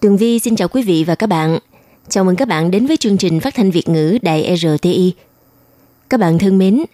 [0.00, 1.58] Tường Vi xin chào quý vị và các bạn.
[2.08, 5.12] Chào mừng các bạn đến với chương trình phát thanh Việt ngữ Đài RTI.
[6.08, 6.84] Các bạn thân mến,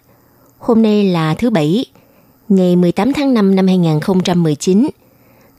[0.57, 1.85] hôm nay là thứ Bảy,
[2.49, 4.87] ngày 18 tháng 5 năm 2019,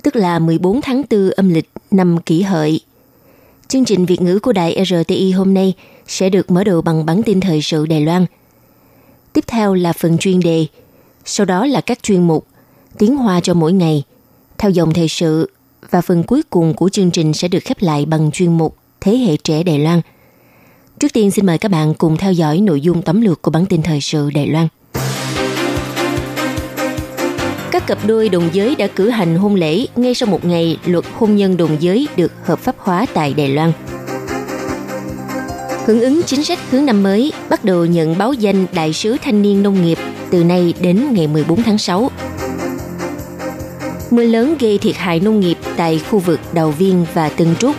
[0.03, 2.81] tức là 14 tháng 4 âm lịch năm kỷ hợi.
[3.69, 5.75] Chương trình Việt ngữ của Đài RTI hôm nay
[6.07, 8.27] sẽ được mở đầu bằng bản tin thời sự Đài Loan.
[9.33, 10.67] Tiếp theo là phần chuyên đề,
[11.25, 12.47] sau đó là các chuyên mục,
[12.99, 14.03] tiếng hoa cho mỗi ngày,
[14.59, 15.51] theo dòng thời sự
[15.91, 19.17] và phần cuối cùng của chương trình sẽ được khép lại bằng chuyên mục Thế
[19.17, 20.01] hệ trẻ Đài Loan.
[21.01, 23.67] Trước tiên xin mời các bạn cùng theo dõi nội dung tóm lược của bản
[23.67, 24.69] tin thời sự Đài Loan.
[27.71, 31.05] Các cặp đôi đồng giới đã cử hành hôn lễ ngay sau một ngày luật
[31.15, 33.73] hôn nhân đồng giới được hợp pháp hóa tại Đài Loan.
[35.87, 39.43] Hưởng ứng chính sách hướng năm mới, bắt đầu nhận báo danh Đại sứ Thanh
[39.43, 39.99] niên Nông nghiệp
[40.31, 42.11] từ nay đến ngày 14 tháng 6.
[44.11, 47.77] Mưa lớn gây thiệt hại nông nghiệp tại khu vực Đào Viên và Tân Trúc.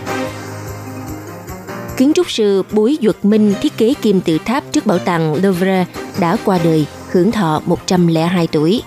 [1.97, 5.86] Kiến trúc sư Búi Duật Minh thiết kế kim tự tháp trước bảo tàng Louvre
[6.20, 8.81] đã qua đời, hưởng thọ 102 tuổi.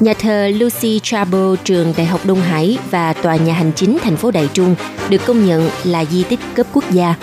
[0.00, 4.16] Nhà thờ Lucy Chabot trường Đại học Đông Hải và tòa nhà hành chính thành
[4.16, 4.74] phố Đại Trung
[5.10, 7.14] được công nhận là di tích cấp quốc gia.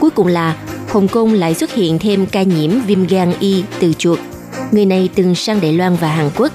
[0.00, 0.56] Cuối cùng là
[0.88, 4.18] Hồng Kông lại xuất hiện thêm ca nhiễm viêm gan Y từ chuột.
[4.72, 6.52] Người này từng sang Đài Loan và Hàn Quốc.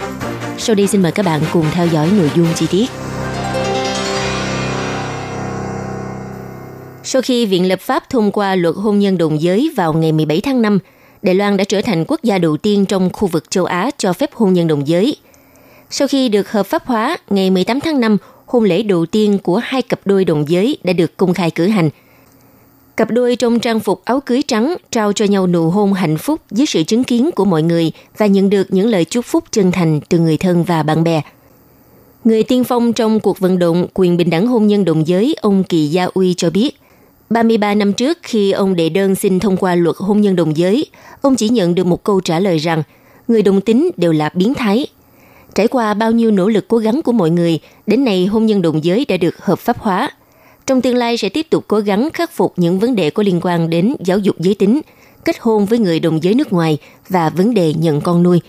[0.59, 2.85] Sau đây xin mời các bạn cùng theo dõi nội dung chi tiết.
[7.03, 10.41] Sau khi Viện Lập pháp thông qua luật hôn nhân đồng giới vào ngày 17
[10.41, 10.79] tháng 5,
[11.21, 14.13] Đài Loan đã trở thành quốc gia đầu tiên trong khu vực châu Á cho
[14.13, 15.15] phép hôn nhân đồng giới.
[15.89, 19.57] Sau khi được hợp pháp hóa, ngày 18 tháng 5, hôn lễ đầu tiên của
[19.57, 21.89] hai cặp đôi đồng giới đã được công khai cử hành.
[22.97, 26.41] Cặp đôi trong trang phục áo cưới trắng trao cho nhau nụ hôn hạnh phúc
[26.51, 29.71] dưới sự chứng kiến của mọi người và nhận được những lời chúc phúc chân
[29.71, 31.21] thành từ người thân và bạn bè.
[32.23, 35.63] Người tiên phong trong cuộc vận động quyền bình đẳng hôn nhân đồng giới, ông
[35.63, 36.79] Kỳ Gia Uy cho biết–
[37.29, 40.85] 33 năm trước khi ông đệ đơn xin thông qua luật hôn nhân đồng giới,
[41.21, 42.83] ông chỉ nhận được một câu trả lời rằng
[43.27, 44.87] người đồng tính đều là biến thái.
[45.55, 48.61] Trải qua bao nhiêu nỗ lực cố gắng của mọi người, đến nay hôn nhân
[48.61, 50.11] đồng giới đã được hợp pháp hóa.
[50.67, 53.39] Trong tương lai sẽ tiếp tục cố gắng khắc phục những vấn đề có liên
[53.43, 54.81] quan đến giáo dục giới tính,
[55.25, 56.77] kết hôn với người đồng giới nước ngoài
[57.09, 58.41] và vấn đề nhận con nuôi.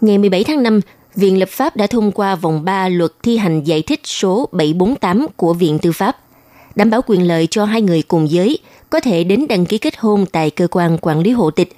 [0.00, 0.80] Ngày 17 tháng 5,
[1.14, 5.26] Viện Lập pháp đã thông qua vòng 3 luật thi hành giải thích số 748
[5.36, 6.16] của Viện Tư pháp
[6.76, 8.58] đảm bảo quyền lợi cho hai người cùng giới
[8.90, 11.72] có thể đến đăng ký kết hôn tại cơ quan quản lý hộ tịch.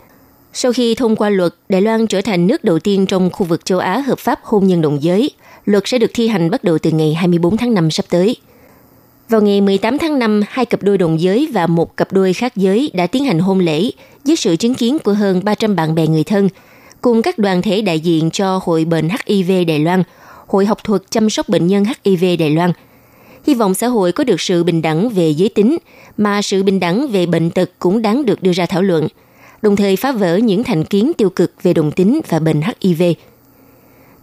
[0.52, 3.64] Sau khi thông qua luật, Đài Loan trở thành nước đầu tiên trong khu vực
[3.64, 5.30] châu Á hợp pháp hôn nhân đồng giới.
[5.64, 8.36] Luật sẽ được thi hành bắt đầu từ ngày 24 tháng 5 sắp tới.
[9.28, 12.56] Vào ngày 18 tháng 5, hai cặp đôi đồng giới và một cặp đôi khác
[12.56, 13.90] giới đã tiến hành hôn lễ
[14.24, 16.48] dưới sự chứng kiến của hơn 300 bạn bè người thân,
[17.00, 20.02] cùng các đoàn thể đại diện cho Hội bệnh HIV Đài Loan,
[20.46, 22.72] Hội học thuật chăm sóc bệnh nhân HIV Đài Loan–
[23.48, 25.78] hy vọng xã hội có được sự bình đẳng về giới tính,
[26.16, 29.08] mà sự bình đẳng về bệnh tật cũng đáng được đưa ra thảo luận,
[29.62, 33.02] đồng thời phá vỡ những thành kiến tiêu cực về đồng tính và bệnh HIV.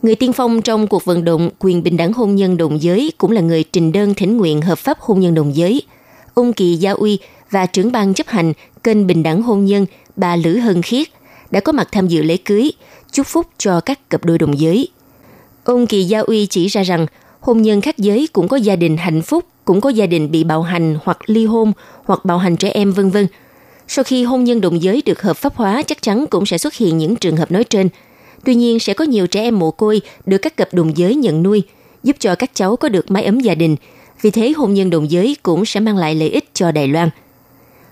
[0.02, 3.32] Người tiên phong trong cuộc vận động quyền bình đẳng hôn nhân đồng giới cũng
[3.32, 5.82] là người trình đơn thỉnh nguyện hợp pháp hôn nhân đồng giới.
[6.34, 7.20] Ông Kỳ Gia Uy
[7.52, 8.54] và trưởng ban chấp hành
[8.84, 9.86] kênh bình đẳng hôn nhân
[10.16, 11.08] bà Lữ Hân Khiết
[11.52, 12.72] đã có mặt tham dự lễ cưới,
[13.12, 14.88] chúc phúc cho các cặp đôi đồng giới.
[15.64, 17.06] Ông Kỳ Gia Uy chỉ ra rằng
[17.40, 20.44] hôn nhân khác giới cũng có gia đình hạnh phúc, cũng có gia đình bị
[20.44, 21.72] bạo hành hoặc ly hôn
[22.06, 23.28] hoặc bạo hành trẻ em vân vân.
[23.88, 26.74] Sau khi hôn nhân đồng giới được hợp pháp hóa chắc chắn cũng sẽ xuất
[26.74, 27.90] hiện những trường hợp nói trên.
[28.46, 31.44] Tuy nhiên sẽ có nhiều trẻ em mồ côi được các cặp đồng giới nhận
[31.44, 31.64] nuôi,
[32.04, 33.76] giúp cho các cháu có được mái ấm gia đình.
[34.22, 37.10] Vì thế hôn nhân đồng giới cũng sẽ mang lại lợi ích cho Đài Loan.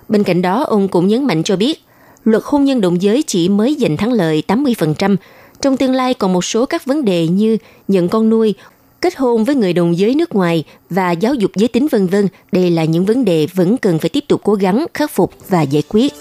[0.10, 1.84] Bên cạnh đó, ông cũng nhấn mạnh cho biết,
[2.24, 5.16] luật hôn nhân đồng giới chỉ mới giành thắng lợi 80%,
[5.62, 7.58] trong tương lai còn một số các vấn đề như
[7.88, 8.54] nhận con nuôi
[9.02, 12.28] kết hôn với người đồng giới nước ngoài và giáo dục giới tính vân vân,
[12.52, 15.62] đây là những vấn đề vẫn cần phải tiếp tục cố gắng khắc phục và
[15.62, 16.14] giải quyết.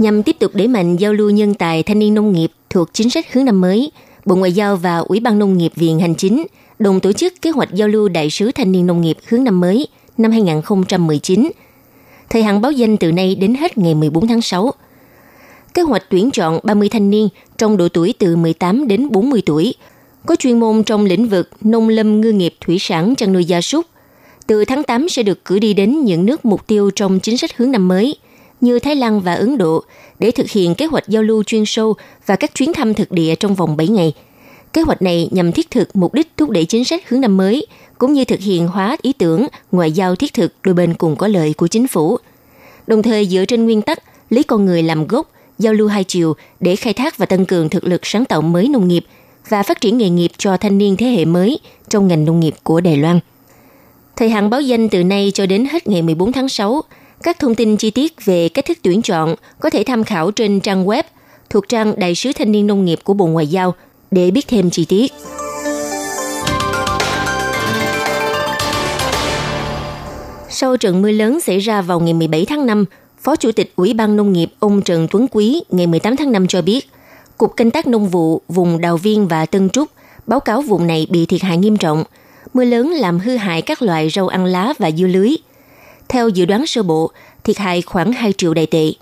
[0.00, 3.10] Nhằm tiếp tục đẩy mạnh giao lưu nhân tài thanh niên nông nghiệp thuộc chính
[3.10, 3.92] sách hướng năm mới,
[4.24, 6.46] Bộ Ngoại giao và Ủy ban Nông nghiệp Viện Hành Chính
[6.78, 9.60] đồng tổ chức kế hoạch giao lưu đại sứ thanh niên nông nghiệp hướng năm
[9.60, 9.88] mới
[10.18, 11.50] năm 2019.
[12.30, 14.72] Thời hạn báo danh từ nay đến hết ngày 14 tháng 6
[15.74, 19.74] kế hoạch tuyển chọn 30 thanh niên trong độ tuổi từ 18 đến 40 tuổi,
[20.26, 23.60] có chuyên môn trong lĩnh vực nông lâm ngư nghiệp thủy sản chăn nuôi gia
[23.60, 23.86] súc.
[24.46, 27.56] Từ tháng 8 sẽ được cử đi đến những nước mục tiêu trong chính sách
[27.56, 28.16] hướng năm mới
[28.60, 29.84] như Thái Lan và Ấn Độ
[30.18, 31.94] để thực hiện kế hoạch giao lưu chuyên sâu
[32.26, 34.12] và các chuyến thăm thực địa trong vòng 7 ngày.
[34.72, 37.66] Kế hoạch này nhằm thiết thực mục đích thúc đẩy chính sách hướng năm mới,
[37.98, 41.28] cũng như thực hiện hóa ý tưởng ngoại giao thiết thực đôi bên cùng có
[41.28, 42.16] lợi của chính phủ.
[42.86, 43.98] Đồng thời dựa trên nguyên tắc
[44.30, 47.68] lấy con người làm gốc, giao lưu hai chiều để khai thác và tăng cường
[47.68, 49.04] thực lực sáng tạo mới nông nghiệp
[49.48, 51.58] và phát triển nghề nghiệp cho thanh niên thế hệ mới
[51.88, 53.20] trong ngành nông nghiệp của Đài Loan.
[54.16, 56.82] Thời hạn báo danh từ nay cho đến hết ngày 14 tháng 6.
[57.22, 60.60] Các thông tin chi tiết về cách thức tuyển chọn có thể tham khảo trên
[60.60, 61.02] trang web
[61.50, 63.74] thuộc trang Đại sứ Thanh niên Nông nghiệp của Bộ Ngoại giao
[64.10, 65.12] để biết thêm chi tiết.
[70.48, 72.84] Sau trận mưa lớn xảy ra vào ngày 17 tháng 5,
[73.20, 76.46] Phó Chủ tịch Ủy ban Nông nghiệp ông Trần Tuấn Quý ngày 18 tháng 5
[76.46, 76.90] cho biết,
[77.38, 79.88] Cục Canh tác Nông vụ vùng Đào Viên và Tân Trúc
[80.26, 82.04] báo cáo vùng này bị thiệt hại nghiêm trọng.
[82.54, 85.36] Mưa lớn làm hư hại các loại rau ăn lá và dưa lưới.
[86.10, 87.10] Theo dự đoán sơ bộ,
[87.44, 88.92] thiệt hại khoảng 2 triệu đại tệ.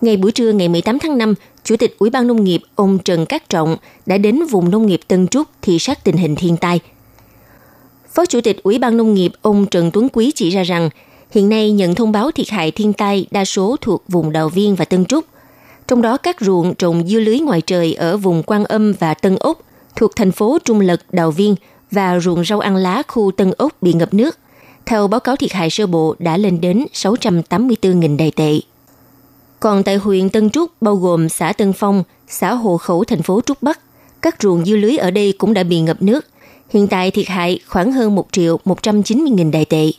[0.00, 3.26] Ngày buổi trưa ngày 18 tháng 5, Chủ tịch Ủy ban Nông nghiệp ông Trần
[3.26, 3.76] Cát Trọng
[4.06, 6.80] đã đến vùng nông nghiệp Tân Trúc thị sát tình hình thiên tai.
[8.14, 10.90] Phó Chủ tịch Ủy ban Nông nghiệp ông Trần Tuấn Quý chỉ ra rằng,
[11.30, 14.74] hiện nay nhận thông báo thiệt hại thiên tai đa số thuộc vùng Đào Viên
[14.74, 15.24] và Tân Trúc.
[15.88, 19.36] Trong đó các ruộng trồng dưa lưới ngoài trời ở vùng Quan Âm và Tân
[19.36, 19.58] Úc
[19.96, 21.54] thuộc thành phố Trung Lật, Đào Viên
[21.90, 24.38] và ruộng rau ăn lá khu Tân Úc bị ngập nước.
[24.86, 28.60] Theo báo cáo thiệt hại sơ bộ đã lên đến 684.000 đài tệ.
[29.60, 33.40] Còn tại huyện Tân Trúc bao gồm xã Tân Phong, xã Hồ Khẩu thành phố
[33.46, 33.80] Trúc Bắc,
[34.22, 36.26] các ruộng dưa lưới ở đây cũng đã bị ngập nước.
[36.70, 39.90] Hiện tại thiệt hại khoảng hơn 1 triệu 190 nghìn đại tệ.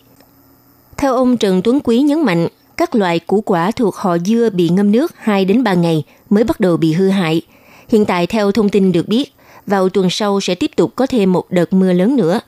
[0.97, 2.47] Theo ông Trần Tuấn Quý nhấn mạnh,
[2.77, 6.43] các loại củ quả thuộc họ dưa bị ngâm nước 2 đến 3 ngày mới
[6.43, 7.41] bắt đầu bị hư hại.
[7.89, 9.33] Hiện tại theo thông tin được biết,
[9.67, 12.39] vào tuần sau sẽ tiếp tục có thêm một đợt mưa lớn nữa.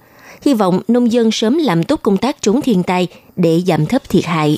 [0.41, 4.09] Hy vọng nông dân sớm làm tốt công tác chống thiên tai để giảm thấp
[4.09, 4.57] thiệt hại.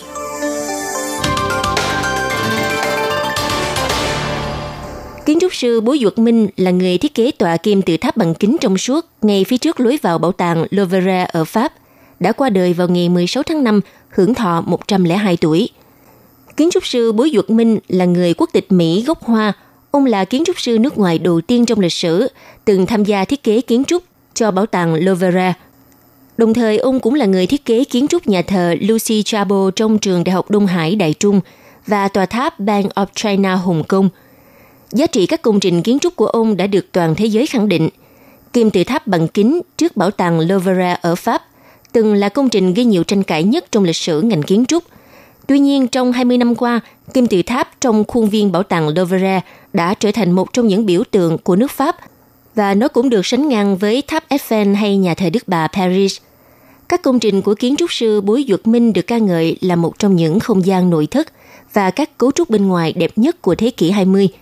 [5.26, 8.34] Kiến trúc sư Bố Duật Minh là người thiết kế tòa kim tự tháp bằng
[8.34, 11.74] kính trong suốt ngay phía trước lối vào bảo tàng Louvre ở Pháp,
[12.20, 15.70] đã qua đời vào ngày 16 tháng 5, hưởng thọ 102 tuổi.
[16.58, 19.54] Kiến trúc sư Bố Duật Minh là người quốc tịch Mỹ gốc Hoa.
[19.92, 22.28] Ông là kiến trúc sư nước ngoài đầu tiên trong lịch sử,
[22.66, 24.04] từng tham gia thiết kế kiến trúc
[24.34, 25.54] cho bảo tàng Louvre.
[26.40, 29.98] Đồng thời, ông cũng là người thiết kế kiến trúc nhà thờ Lucy Chabo trong
[29.98, 31.42] trường Đại học Đông Hải Đại Trung
[31.88, 34.10] và tòa tháp Bank of China Hồng Kông–
[34.92, 37.70] Giá trị các công trình kiến trúc của ông đã được toàn thế giới khẳng
[37.70, 37.90] định.
[38.54, 41.44] Kim tự tháp bằng kính trước bảo tàng Louvre ở Pháp
[41.92, 44.84] từng là công trình gây nhiều tranh cãi nhất trong lịch sử ngành kiến trúc.
[45.48, 46.80] Tuy nhiên, trong 20 năm qua,
[47.14, 49.42] kim tự tháp trong khuôn viên bảo tàng Louvre
[49.74, 51.96] đã trở thành một trong những biểu tượng của nước Pháp
[52.56, 56.18] và nó cũng được sánh ngang với tháp Eiffel hay nhà thờ Đức Bà Paris.
[56.90, 60.00] Các công trình của kiến trúc sư Bối Duật Minh được ca ngợi là một
[60.00, 61.28] trong những không gian nội thất
[61.74, 64.30] và các cấu trúc bên ngoài đẹp nhất của thế kỷ 20–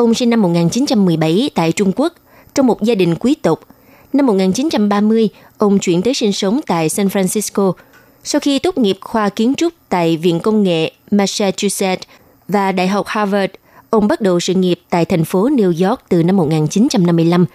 [0.00, 2.14] Ông sinh năm 1917 tại Trung Quốc,
[2.54, 3.60] trong một gia đình quý tộc.
[4.12, 5.28] Năm 1930,
[5.58, 7.72] ông chuyển tới sinh sống tại San Francisco.
[8.24, 12.08] Sau khi tốt nghiệp khoa kiến trúc tại Viện Công nghệ Massachusetts
[12.48, 13.52] và Đại học Harvard,
[13.90, 17.46] ông bắt đầu sự nghiệp tại thành phố New York từ năm 1955.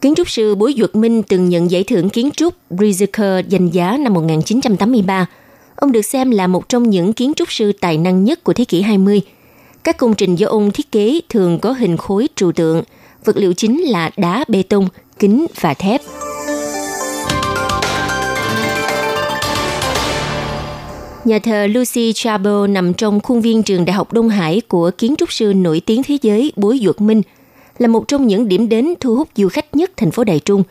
[0.00, 3.96] Kiến trúc sư Bối Duật Minh từng nhận giải thưởng kiến trúc Pritzker danh giá
[4.00, 5.26] năm 1983.
[5.76, 8.64] Ông được xem là một trong những kiến trúc sư tài năng nhất của thế
[8.64, 9.22] kỷ 20–
[9.88, 12.82] các công trình do ông thiết kế thường có hình khối trụ tượng,
[13.24, 14.88] vật liệu chính là đá bê tông,
[15.18, 16.00] kính và thép.
[21.24, 25.14] Nhà thờ Lucy Chabot nằm trong khuôn viên trường Đại học Đông Hải của kiến
[25.18, 27.22] trúc sư nổi tiếng thế giới Bối Duật Minh,
[27.78, 30.62] là một trong những điểm đến thu hút du khách nhất thành phố Đài Trung.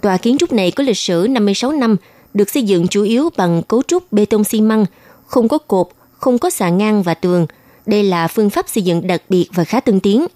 [0.00, 1.96] Tòa kiến trúc này có lịch sử 56 năm,
[2.34, 4.86] được xây dựng chủ yếu bằng cấu trúc bê tông xi măng,
[5.26, 7.46] không có cột, không có xà ngang và tường–
[7.86, 10.26] đây là phương pháp xây dựng đặc biệt và khá tân tiến.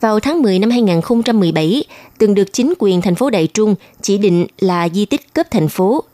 [0.00, 1.84] Vào tháng 10 năm 2017,
[2.18, 5.68] từng được chính quyền thành phố Đại Trung chỉ định là di tích cấp thành
[5.68, 6.04] phố.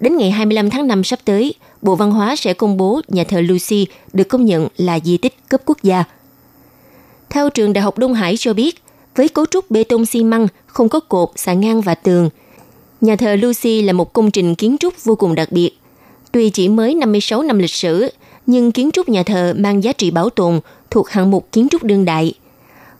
[0.00, 3.40] Đến ngày 25 tháng 5 sắp tới, Bộ Văn hóa sẽ công bố nhà thờ
[3.40, 6.04] Lucy được công nhận là di tích cấp quốc gia.
[7.30, 8.82] Theo trường Đại học Đông Hải cho biết,
[9.16, 12.30] với cấu trúc bê tông xi măng, không có cột, xà ngang và tường,
[13.00, 15.70] nhà thờ Lucy là một công trình kiến trúc vô cùng đặc biệt.
[16.32, 18.08] Tuy chỉ mới 56 năm lịch sử,
[18.46, 21.82] nhưng kiến trúc nhà thờ mang giá trị bảo tồn thuộc hạng mục kiến trúc
[21.82, 22.34] đương đại.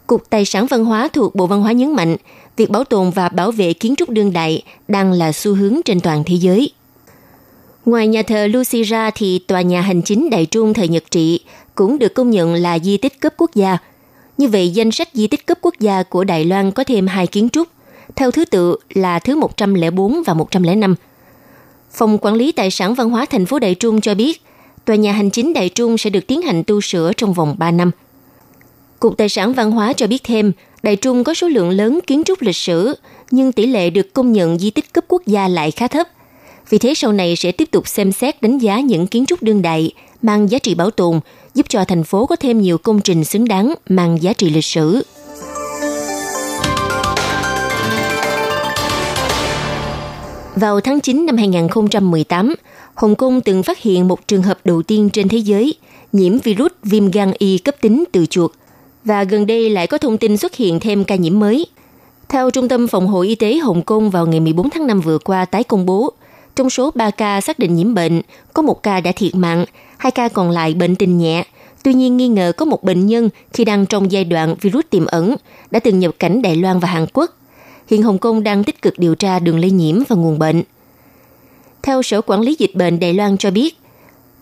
[0.07, 2.17] Cục Tài sản Văn hóa thuộc Bộ Văn hóa nhấn mạnh,
[2.57, 6.01] việc bảo tồn và bảo vệ kiến trúc đương đại đang là xu hướng trên
[6.01, 6.73] toàn thế giới.
[7.85, 11.41] Ngoài nhà thờ Lucy ra thì tòa nhà hành chính Đại Trung thời Nhật trị
[11.75, 13.79] cũng được công nhận là di tích cấp quốc gia.
[14.39, 17.27] Như vậy, danh sách di tích cấp quốc gia của Đài Loan có thêm hai
[17.27, 17.69] kiến trúc,
[18.17, 20.95] theo thứ tự là thứ 104 và 105.
[21.93, 24.43] Phòng Quản lý Tài sản Văn hóa thành phố Đại Trung cho biết,
[24.85, 27.71] tòa nhà hành chính Đại Trung sẽ được tiến hành tu sửa trong vòng 3
[27.71, 27.91] năm.
[29.01, 30.53] Cục Tài sản Văn hóa cho biết thêm,
[30.83, 32.95] Đại Trung có số lượng lớn kiến trúc lịch sử,
[33.31, 36.09] nhưng tỷ lệ được công nhận di tích cấp quốc gia lại khá thấp.
[36.69, 39.63] Vì thế sau này sẽ tiếp tục xem xét đánh giá những kiến trúc đương
[39.63, 39.93] đại
[40.23, 41.21] mang giá trị bảo tồn,
[41.55, 44.65] giúp cho thành phố có thêm nhiều công trình xứng đáng mang giá trị lịch
[44.65, 45.03] sử.
[50.57, 52.55] Vào tháng 9 năm 2018,
[52.95, 55.75] Hồng Kông từng phát hiện một trường hợp đầu tiên trên thế giới
[56.13, 58.53] nhiễm virus viêm gan Y cấp tính từ chuột
[59.05, 61.67] và gần đây lại có thông tin xuất hiện thêm ca nhiễm mới.
[62.29, 65.19] Theo Trung tâm Phòng hộ Y tế Hồng Kông vào ngày 14 tháng 5 vừa
[65.19, 66.13] qua tái công bố,
[66.59, 68.23] trong số 3 ca xác định nhiễm bệnh,
[68.55, 69.65] có một ca đã thiệt mạng,
[69.97, 71.45] hai ca còn lại bệnh tình nhẹ.
[71.83, 75.07] Tuy nhiên nghi ngờ có một bệnh nhân khi đang trong giai đoạn virus tiềm
[75.07, 75.37] ẩn
[75.71, 77.37] đã từng nhập cảnh Đài Loan và Hàn Quốc.
[77.87, 80.63] Hiện Hồng Kông đang tích cực điều tra đường lây nhiễm và nguồn bệnh.
[81.83, 83.79] Theo Sở Quản lý Dịch bệnh Đài Loan cho biết,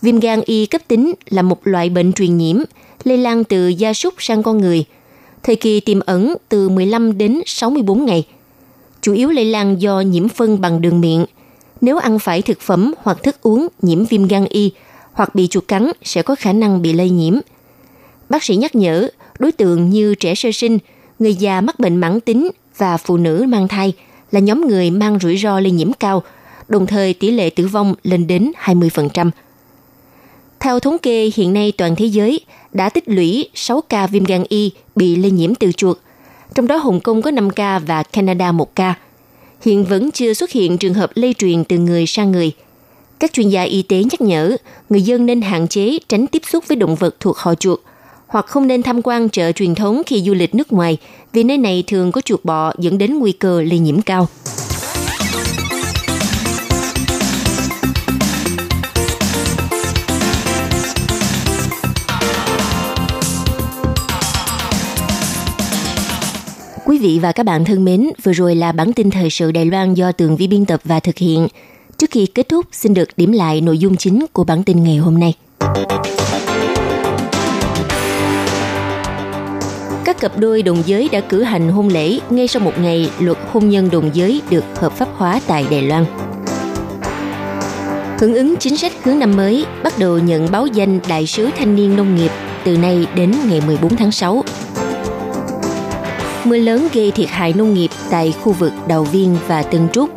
[0.03, 2.57] viêm gan Y cấp tính là một loại bệnh truyền nhiễm
[3.05, 4.85] lây lan từ gia súc sang con người.
[5.43, 8.27] Thời kỳ tiềm ẩn từ 15 đến 64 ngày.
[9.03, 11.27] Chủ yếu lây lan do nhiễm phân bằng đường miệng.
[11.81, 14.73] Nếu ăn phải thực phẩm hoặc thức uống nhiễm viêm gan Y
[15.13, 17.35] hoặc bị chuột cắn sẽ có khả năng bị lây nhiễm.
[18.29, 20.79] Bác sĩ nhắc nhở, đối tượng như trẻ sơ sinh,
[21.19, 23.93] người già mắc bệnh mãn tính và phụ nữ mang thai
[24.31, 26.23] là nhóm người mang rủi ro lây nhiễm cao,
[26.69, 29.31] đồng thời tỷ lệ tử vong lên đến 20%.
[30.61, 32.41] Theo thống kê, hiện nay toàn thế giới
[32.73, 35.99] đã tích lũy 6 ca viêm gan Y bị lây nhiễm từ chuột,
[36.55, 38.95] trong đó Hồng Kông có 5 ca và Canada 1 ca.
[39.61, 42.53] Hiện vẫn chưa xuất hiện trường hợp lây truyền từ người sang người.
[43.19, 44.57] Các chuyên gia y tế nhắc nhở,
[44.91, 47.81] người dân nên hạn chế tránh tiếp xúc với động vật thuộc họ chuột,
[48.27, 50.97] hoặc không nên tham quan chợ truyền thống khi du lịch nước ngoài,
[51.33, 54.29] vì nơi này thường có chuột bọ dẫn đến nguy cơ lây nhiễm cao.
[66.97, 69.65] Quý vị và các bạn thân mến, vừa rồi là bản tin thời sự Đài
[69.65, 71.49] Loan do Tường Vi biên tập và thực hiện.
[71.99, 74.97] Trước khi kết thúc, xin được điểm lại nội dung chính của bản tin ngày
[74.97, 75.35] hôm nay.
[80.05, 83.39] Các cặp đôi đồng giới đã cử hành hôn lễ ngay sau một ngày luật
[83.53, 86.05] hôn nhân đồng giới được hợp pháp hóa tại Đài Loan.
[88.19, 91.77] Hưởng ứng chính sách hướng năm mới, bắt đầu nhận báo danh Đại sứ Thanh
[91.77, 92.31] niên Nông nghiệp
[92.65, 94.45] từ nay đến ngày 14 tháng 6
[96.49, 100.11] mưa lớn gây thiệt hại nông nghiệp tại khu vực Đào Viên và Tân Trúc.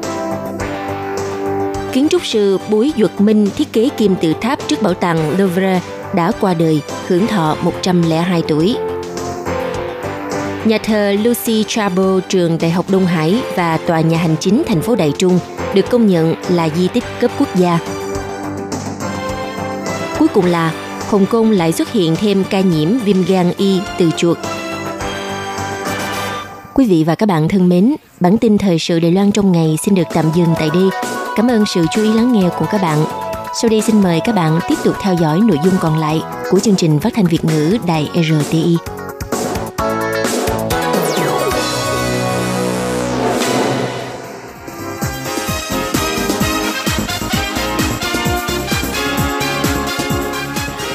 [1.94, 5.82] Kiến trúc sư Bùi Duật Minh thiết kế kim tự tháp trước bảo tàng Louvre
[6.16, 8.76] đã qua đời, hưởng thọ 102 tuổi.
[10.66, 14.82] Nhà thờ Lucy Chabo trường Đại học Đông Hải và tòa nhà hành chính thành
[14.82, 15.40] phố Đại Trung
[15.74, 17.80] được công nhận là di tích cấp quốc gia.
[20.20, 20.74] Cuối cùng là
[21.10, 24.38] Hồng Kông lại xuất hiện thêm ca nhiễm viêm gan Y từ chuột
[26.80, 29.76] Quý vị và các bạn thân mến, bản tin thời sự Đài Loan trong ngày
[29.86, 30.84] xin được tạm dừng tại đây.
[31.36, 33.06] Cảm ơn sự chú ý lắng nghe của các bạn.
[33.62, 36.60] Sau đây xin mời các bạn tiếp tục theo dõi nội dung còn lại của
[36.60, 38.78] chương trình phát thanh Việt ngữ Đài RTI.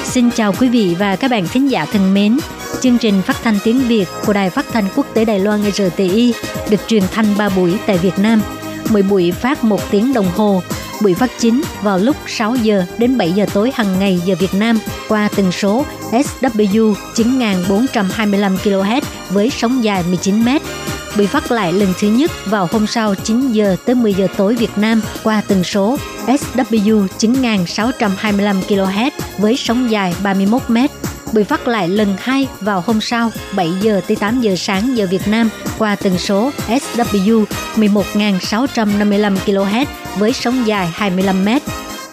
[0.05, 2.39] Xin chào quý vị và các bạn thính giả thân mến
[2.85, 6.35] chương trình phát thanh tiếng Việt của Đài Phát thanh Quốc tế Đài Loan RTI
[6.71, 8.43] được truyền thanh 3 buổi tại Việt Nam.
[8.91, 10.63] Mỗi buổi phát 1 tiếng đồng hồ.
[11.03, 14.55] Buổi phát chính vào lúc 6 giờ đến 7 giờ tối hàng ngày giờ Việt
[14.55, 19.01] Nam qua tần số SW 9425 kHz
[19.31, 20.49] với sóng dài 19 m.
[21.17, 24.55] Buổi phát lại lần thứ nhất vào hôm sau 9 giờ tới 10 giờ tối
[24.55, 30.91] Việt Nam qua tần số SW 9625 kHz với sóng dài 31 mét
[31.35, 35.07] bị phát lại lần hai vào hôm sau 7 giờ tới 8 giờ sáng giờ
[35.11, 37.45] Việt Nam qua tần số SW
[37.77, 39.87] 11.655 kHz
[40.19, 41.63] với sóng dài 25 mét.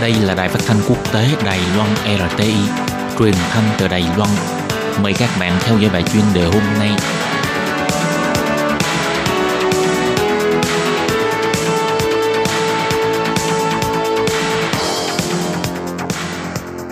[0.00, 2.54] Đây là đài phát thanh quốc tế Đài Loan RTI,
[3.18, 4.30] truyền thanh từ Đài Loan.
[5.02, 6.90] Mời các bạn theo dõi bài chuyên đề hôm nay.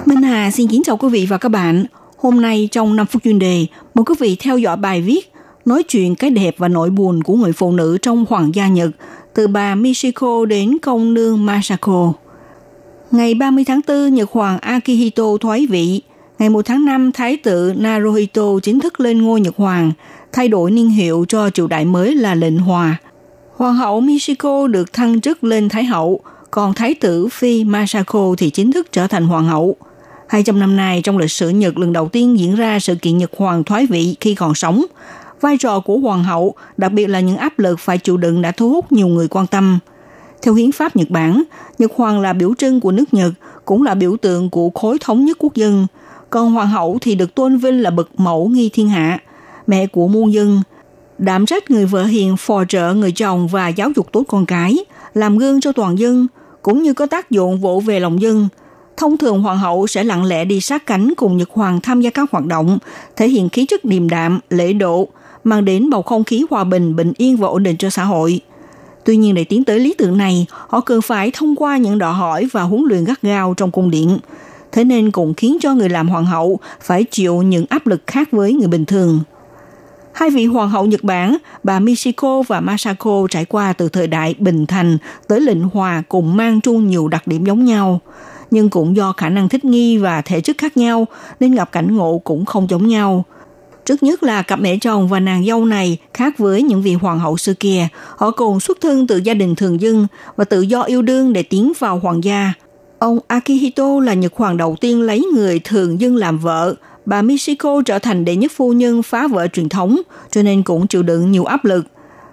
[0.07, 1.85] Minh Hà xin kính chào quý vị và các bạn.
[2.19, 5.33] Hôm nay trong 5 phút chuyên đề, mời quý vị theo dõi bài viết
[5.65, 8.91] nói chuyện cái đẹp và nỗi buồn của người phụ nữ trong hoàng gia Nhật,
[9.35, 12.13] từ bà Michiko đến công nương Masako.
[13.11, 16.01] Ngày 30 tháng 4, Nhật Hoàng Akihito thoái vị.
[16.39, 19.93] Ngày 1 tháng 5, Thái tử Naruhito chính thức lên ngôi Nhật Hoàng,
[20.33, 22.97] thay đổi niên hiệu cho triều đại mới là lệnh hòa.
[23.57, 28.51] Hoàng hậu Michiko được thăng chức lên Thái hậu, còn Thái tử Phi Masako thì
[28.51, 29.77] chính thức trở thành Hoàng hậu.
[30.29, 33.31] 200 năm nay, trong lịch sử Nhật lần đầu tiên diễn ra sự kiện Nhật
[33.37, 34.85] Hoàng thoái vị khi còn sống.
[35.41, 38.53] Vai trò của Hoàng hậu, đặc biệt là những áp lực phải chịu đựng đã
[38.53, 39.79] thu hút nhiều người quan tâm–
[40.43, 41.43] theo hiến pháp Nhật Bản,
[41.79, 43.33] Nhật Hoàng là biểu trưng của nước Nhật,
[43.65, 45.87] cũng là biểu tượng của khối thống nhất quốc dân.
[46.31, 49.19] Còn Hoàng hậu thì được tôn vinh là bậc mẫu nghi thiên hạ,
[49.67, 50.63] mẹ của muôn dân,
[51.19, 54.77] đảm trách người vợ hiền phò trợ người chồng và giáo dục tốt con cái,
[55.15, 56.27] làm gương cho toàn dân,
[56.63, 58.49] cũng như có tác dụng vỗ về lòng dân.
[58.97, 62.11] Thông thường hoàng hậu sẽ lặng lẽ đi sát cánh cùng Nhật Hoàng tham gia
[62.11, 62.79] các hoạt động,
[63.17, 65.09] thể hiện khí chất điềm đạm, lễ độ,
[65.45, 68.41] mang đến bầu không khí hòa bình, bình yên và ổn định cho xã hội.
[69.09, 72.15] Tuy nhiên để tiến tới lý tưởng này, họ cần phải thông qua những đòi
[72.15, 74.19] hỏi và huấn luyện gắt gao trong cung điện.
[74.73, 78.29] Thế nên cũng khiến cho người làm hoàng hậu phải chịu những áp lực khác
[78.33, 79.21] với người bình thường.
[80.13, 84.35] Hai vị hoàng hậu Nhật Bản, bà Michiko và Masako trải qua từ thời đại
[84.39, 84.99] bình thành
[85.29, 88.01] tới lệnh hòa cùng mang chung nhiều đặc điểm giống nhau.
[88.51, 91.07] Nhưng cũng do khả năng thích nghi và thể chất khác nhau
[91.41, 93.25] nên gặp cảnh ngộ cũng không giống nhau–
[93.89, 97.19] Trước nhất là cặp mẹ chồng và nàng dâu này khác với những vị hoàng
[97.19, 97.89] hậu xưa kia.
[98.17, 101.43] Họ cùng xuất thân từ gia đình thường dân và tự do yêu đương để
[101.43, 102.53] tiến vào hoàng gia.
[102.99, 106.75] Ông Akihito là Nhật hoàng đầu tiên lấy người thường dân làm vợ.
[107.07, 110.87] Bà Michiko trở thành đệ nhất phu nhân phá vỡ truyền thống, cho nên cũng
[110.87, 111.87] chịu đựng nhiều áp lực.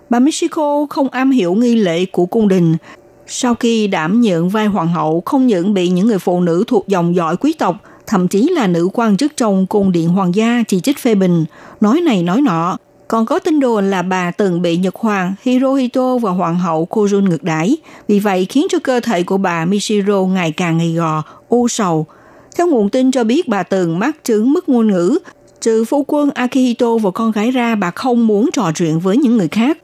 [0.09, 2.77] Bà Michiko không am hiểu nghi lễ của cung đình.
[3.27, 6.87] Sau khi đảm nhận vai hoàng hậu, không những bị những người phụ nữ thuộc
[6.87, 7.75] dòng dõi quý tộc–
[8.07, 11.45] thậm chí là nữ quan chức trong cung điện hoàng gia chỉ trích phê bình,
[11.81, 12.77] nói này nói nọ.
[13.07, 17.29] Còn có tin đồn là bà từng bị Nhật Hoàng Hirohito và Hoàng hậu Kojun
[17.29, 21.23] ngược đãi, vì vậy khiến cho cơ thể của bà Mishiro ngày càng gầy gò,
[21.49, 22.05] u sầu.
[22.57, 25.17] Theo nguồn tin cho biết bà từng mắc chứng mất ngôn ngữ,
[25.61, 29.37] trừ phu quân Akihito và con gái ra bà không muốn trò chuyện với những
[29.37, 29.77] người khác.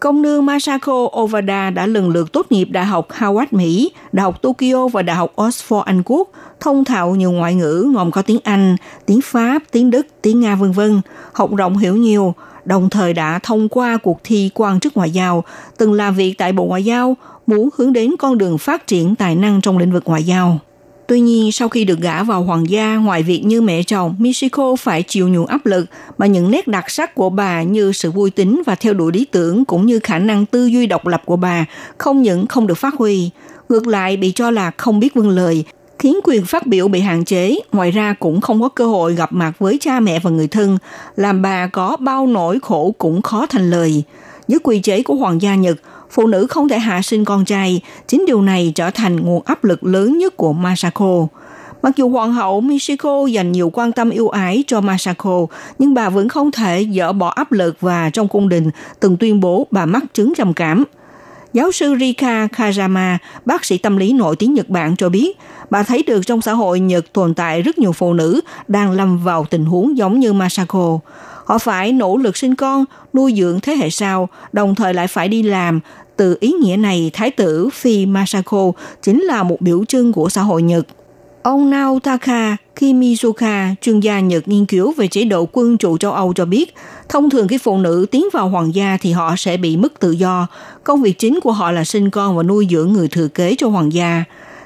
[0.00, 4.42] Công nương Masako Ovada đã lần lượt tốt nghiệp Đại học Howard Mỹ, Đại học
[4.42, 6.28] Tokyo và Đại học Oxford Anh Quốc,
[6.60, 10.54] thông thạo nhiều ngoại ngữ gồm có tiếng Anh, tiếng Pháp, tiếng Đức, tiếng Nga
[10.54, 11.00] vân vân,
[11.32, 15.44] học rộng hiểu nhiều, đồng thời đã thông qua cuộc thi quan chức ngoại giao,
[15.76, 17.16] từng làm việc tại Bộ Ngoại giao,
[17.46, 20.58] muốn hướng đến con đường phát triển tài năng trong lĩnh vực ngoại giao.
[21.06, 24.76] Tuy nhiên, sau khi được gả vào hoàng gia, ngoài việc như mẹ chồng, Michiko
[24.76, 25.86] phải chịu nhiều áp lực,
[26.18, 29.24] mà những nét đặc sắc của bà như sự vui tính và theo đuổi lý
[29.24, 31.64] tưởng cũng như khả năng tư duy độc lập của bà
[31.98, 33.30] không những không được phát huy,
[33.68, 35.64] ngược lại bị cho là không biết vâng lời,
[35.98, 39.32] khiến quyền phát biểu bị hạn chế, ngoài ra cũng không có cơ hội gặp
[39.32, 40.78] mặt với cha mẹ và người thân,
[41.16, 44.02] làm bà có bao nỗi khổ cũng khó thành lời.
[44.48, 45.76] Dưới quy chế của hoàng gia Nhật,
[46.10, 49.64] phụ nữ không thể hạ sinh con trai, chính điều này trở thành nguồn áp
[49.64, 51.26] lực lớn nhất của Masako.
[51.82, 55.46] Mặc dù hoàng hậu Michiko dành nhiều quan tâm yêu ái cho Masako,
[55.78, 59.40] nhưng bà vẫn không thể dỡ bỏ áp lực và trong cung đình từng tuyên
[59.40, 60.84] bố bà mắc chứng trầm cảm.
[61.56, 65.38] Giáo sư Rika Kajama, bác sĩ tâm lý nổi tiếng Nhật Bản cho biết,
[65.70, 69.18] bà thấy được trong xã hội Nhật tồn tại rất nhiều phụ nữ đang lâm
[69.18, 70.98] vào tình huống giống như Masako.
[71.44, 75.28] Họ phải nỗ lực sinh con, nuôi dưỡng thế hệ sau, đồng thời lại phải
[75.28, 75.80] đi làm.
[76.16, 80.42] Từ ý nghĩa này, Thái tử Phi Masako chính là một biểu trưng của xã
[80.42, 80.86] hội Nhật.
[81.42, 86.32] Ông Naotaka Kimizuka, chuyên gia Nhật nghiên cứu về chế độ quân chủ châu Âu
[86.32, 86.74] cho biết,
[87.08, 90.10] thông thường khi phụ nữ tiến vào hoàng gia thì họ sẽ bị mất tự
[90.10, 90.46] do.
[90.84, 93.68] Công việc chính của họ là sinh con và nuôi dưỡng người thừa kế cho
[93.68, 94.24] hoàng gia.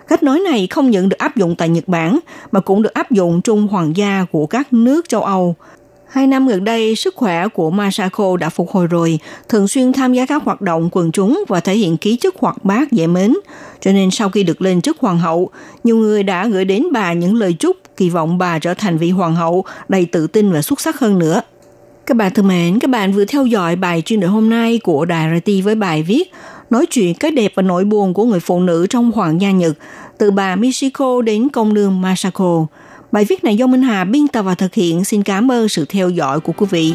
[0.09, 2.19] Cách nói này không những được áp dụng tại Nhật Bản
[2.53, 5.55] mà cũng được áp dụng trong hoàng gia của các nước châu Âu.
[6.11, 10.13] Hai năm gần đây, sức khỏe của Masako đã phục hồi rồi, thường xuyên tham
[10.13, 13.35] gia các hoạt động quần chúng và thể hiện ký chức hoạt bát dễ mến.
[13.81, 15.51] Cho nên sau khi được lên chức hoàng hậu,
[15.85, 19.11] nhiều người đã gửi đến bà những lời chúc kỳ vọng bà trở thành vị
[19.11, 21.43] hoàng hậu đầy tự tin và xuất sắc hơn nữa.
[22.11, 25.05] Các bạn thân mến, các bạn vừa theo dõi bài chuyên đề hôm nay của
[25.05, 26.33] Đài RT với bài viết
[26.71, 29.73] nói chuyện cái đẹp và nỗi buồn của người phụ nữ trong hoàng gia Nhật,
[30.19, 32.67] từ bà Michiko đến công nương Masako.
[33.13, 35.05] Bài viết này do Minh Hà biên tập và thực hiện.
[35.05, 36.95] Xin cảm ơn sự theo dõi của quý vị.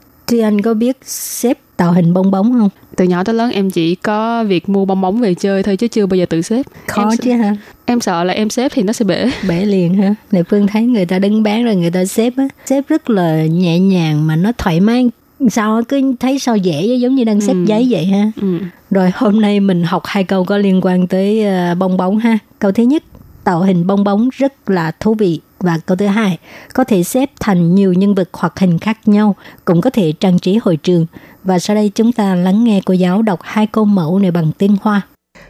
[0.31, 2.69] Thúy Anh có biết xếp tạo hình bong bóng không?
[2.95, 5.87] Từ nhỏ tới lớn em chỉ có việc mua bong bóng về chơi thôi chứ
[5.87, 6.61] chưa bao giờ tự xếp.
[6.87, 7.55] Khó em, chứ ha.
[7.85, 9.31] Em sợ là em xếp thì nó sẽ bể.
[9.49, 10.15] Bể liền ha.
[10.31, 12.47] Lệ Phương thấy người ta đứng bán rồi người ta xếp á.
[12.65, 15.09] Xếp rất là nhẹ nhàng mà nó thoải mái.
[15.49, 17.63] Sao cứ thấy sao dễ giống như đang xếp Ừ.
[17.65, 18.31] giấy vậy ha.
[18.41, 18.59] Ừ.
[18.91, 22.37] Rồi hôm nay mình học hai câu có liên quan tới ờ, bong bóng ha.
[22.59, 23.03] Câu thứ nhất,
[23.44, 25.40] tạo hình bong bóng rất là thú vị.
[25.60, 26.38] Và câu thứ hai,
[26.74, 30.38] có thể xếp thành nhiều nhân vật hoặc hình khác nhau, cũng có thể trang
[30.38, 31.06] trí hội trường.
[31.44, 34.52] Và sau đây chúng ta lắng nghe cô giáo đọc hai câu mẫu này bằng
[34.58, 35.02] tiếng Hoa.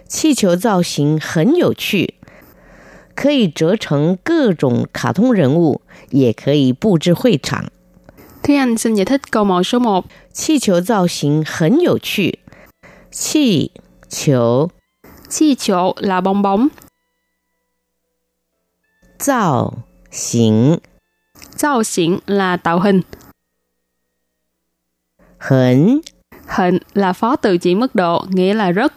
[0.08, 2.14] 气球造型很有趣，
[3.16, 7.66] 可以折成各种卡通人物，也可以布置会场。
[8.42, 10.04] Thúy Anh xin giải thích câu mẫu số 1.
[10.32, 12.38] 气球造型很有趣，
[13.10, 13.72] 气
[14.08, 14.70] 球
[15.28, 16.68] Chi chỗ là bong bóng,
[19.21, 19.71] 造
[20.09, 20.81] 型,
[21.55, 23.01] 造型 là tạo hình.
[25.39, 26.01] Hình
[26.47, 28.93] Hình là phó từ chỉ mức độ, nghĩa là rất.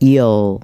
[0.00, 0.60] Dầu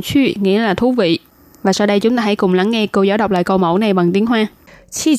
[0.00, 1.18] chu nghĩa là thú vị.
[1.62, 3.78] Và sau đây chúng ta hãy cùng lắng nghe cô giáo đọc lại câu mẫu
[3.78, 4.46] này bằng tiếng Hoa.
[4.90, 5.16] Chi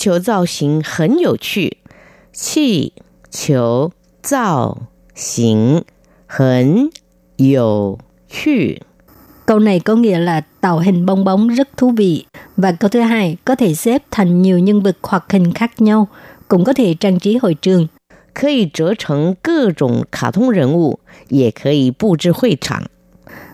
[9.48, 12.24] Câu này có nghĩa là tạo hình bong bóng rất thú vị.
[12.56, 16.08] Và câu thứ hai, có thể xếp thành nhiều nhân vật hoặc hình khác nhau,
[16.48, 17.88] cũng có thể trang trí hội trường.
[18.34, 22.84] 可以折成各种卡通人物，也可以布置会场。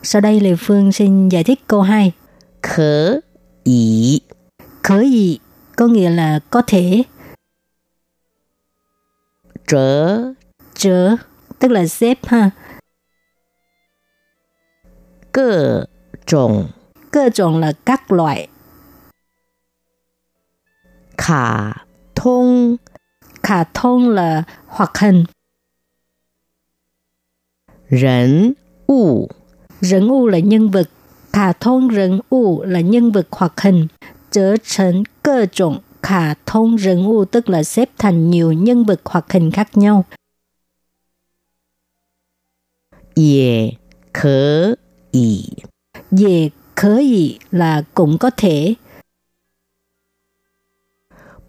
[0.03, 2.13] Sau đây Lê Phương xin giải thích câu 2.
[2.63, 3.21] 可
[3.65, 4.23] 以
[4.83, 5.39] Khở gì
[5.77, 7.05] có nghĩa là có thể,
[9.67, 10.35] 折
[10.75, 11.17] trở,
[11.59, 12.51] tức là xếp ha.
[15.35, 15.87] 各
[16.27, 16.69] 种
[17.11, 18.49] Cơ trọng là các loại,
[21.17, 22.79] 卡通
[23.43, 25.27] khả thông là hoạt hình,
[27.89, 28.55] 人
[28.87, 29.29] 物
[29.81, 30.89] rẫn u là nhân vật,
[31.33, 33.87] khả thông rẫn u là nhân vật hoạt hình,
[34.31, 39.01] trở thành cơ trọng khả thông rẫn u tức là xếp thành nhiều nhân vật
[39.05, 40.05] hoạt hình khác nhau.
[43.15, 43.77] 也
[44.13, 44.79] 可
[45.15, 45.45] 以
[46.11, 48.77] Về khở gì là cũng có thể,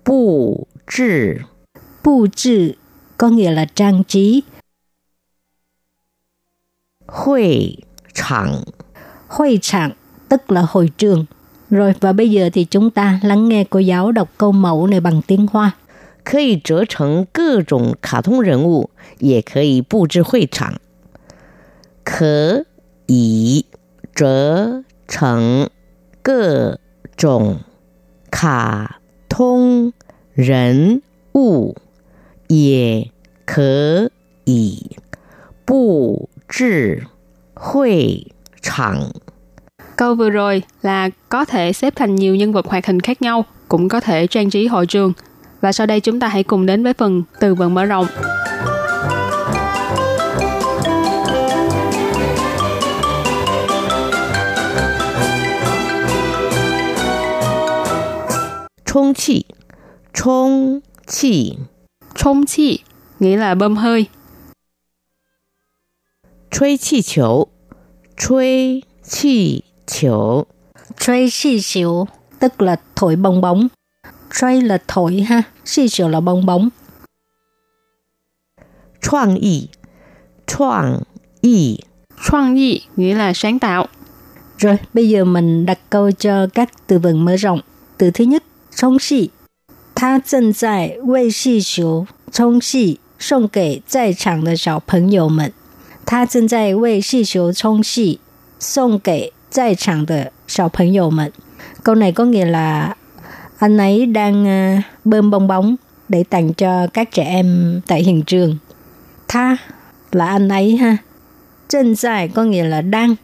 [0.04, 1.46] 布置
[2.04, 2.74] bu trừ
[3.18, 4.44] có nghĩa là trang trí,
[7.08, 8.64] 会场。
[9.28, 9.92] hội trạng
[10.30, 11.26] tức là hội trường.
[11.70, 15.00] Rồi và bây giờ thì chúng ta lắng nghe cô giáo đọc câu mẫu này
[15.00, 15.72] bằng tiếng Hoa.
[16.24, 20.80] 可以折成各种卡通人物，也可以布置会场。
[22.04, 22.66] 可
[23.08, 23.66] 以
[24.16, 25.70] 折成
[26.24, 26.78] 各
[27.18, 27.58] 种
[28.32, 29.94] 卡通
[30.34, 31.02] 人
[31.34, 31.76] 物，
[32.48, 33.12] 也
[33.46, 34.10] 可
[34.46, 34.98] 以
[35.66, 37.04] 布置
[37.54, 39.12] 会场。
[39.96, 43.46] Câu vừa rồi là có thể xếp thành nhiều nhân vật hoạt hình khác nhau,
[43.68, 45.14] cũng có thể trang trí hội trường.
[45.62, 48.08] Và sau đây chúng ta hãy cùng đến với phần từ vựng mở rộng.
[58.96, 59.46] 充气，
[60.14, 61.58] 充气，
[62.16, 62.84] 冲chi
[63.20, 64.10] nghĩa là bơm hơi,
[66.50, 67.50] 吹气球，
[68.18, 70.48] 吹气球，
[70.98, 72.08] Tray xì xỉu
[72.40, 73.68] tức là thổi bong bóng.
[74.30, 76.70] Tray là thổi ha, xì xỉu là bong bóng.
[79.02, 79.70] 创意，
[80.48, 81.04] 创
[81.42, 81.80] 意，
[82.24, 83.88] Choang yi nghĩa là sáng tạo.
[84.58, 87.60] Rồi bây giờ mình đặt câu cho các từ vựng mở rộng.
[87.98, 88.44] Từ thứ nhất,
[88.76, 89.32] 冲戏。
[89.96, 95.54] 他正在为气球冲戏，送给在场的小朋友们。
[96.06, 98.20] 他正在为气球冲戏，
[98.60, 101.32] 送给在场的小朋友们。
[101.84, 102.96] Câu này có nghĩa là
[103.60, 105.76] anh ấy đang à, bơm bong bóng
[106.10, 108.58] để tặng cho các trẻ em tại hiện trường.
[109.28, 109.58] Tha
[110.12, 110.98] là anh ấy ha.
[111.70, 113.16] 正在có nghĩa là đang.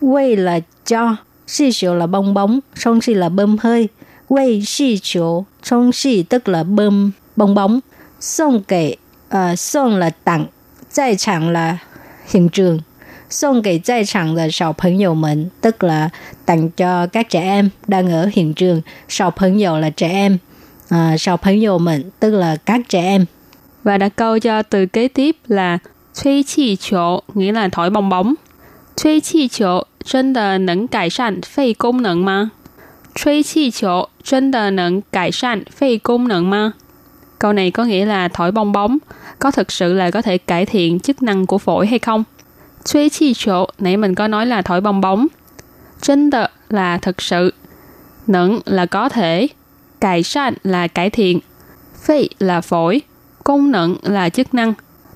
[0.00, 1.16] Quay là cho.
[1.46, 2.60] Xì chiều là bong bóng.
[2.74, 3.88] Song xì là bơm hơi.
[4.28, 5.44] Quay xì chiều.
[5.62, 7.80] Song xì tức là bơm bong bóng.
[8.20, 8.94] Xong kể.
[9.36, 10.46] Uh, xong là tặng.
[10.96, 11.78] Tại场là
[12.26, 12.80] hiện trường.
[13.30, 16.10] 送给在场的小朋友们 tức là
[16.46, 20.38] tặng cho các trẻ em đang ở hiện trường.小朋友 là trẻ em.
[20.88, 23.26] À, 小朋友们 tức là các trẻ em.
[23.84, 25.78] Và đặt câu cho từ kế tiếp là
[26.22, 28.34] Thuê chi chiếu nghĩa là thổi bong bóng.
[28.96, 32.48] Thuê chi chiếu chân de nâng cải sản phê công năng mà?
[33.15, 34.07] Thuê chi cải?
[37.39, 38.97] Câu này có nghĩa là thổi bong bóng
[39.39, 42.23] có thực sự là có thể cải thiện chức năng của phổi hay không?
[42.91, 45.27] Thuê chi chỗ, nãy mình có nói là thổi bong bóng.
[46.01, 47.53] Chân tờ là thực sự.
[48.27, 49.47] Nẫn là có thể.
[50.01, 51.39] Cải sản là cải thiện.
[52.07, 53.01] Phê là phổi.
[53.43, 54.73] Công nẫn là chức năng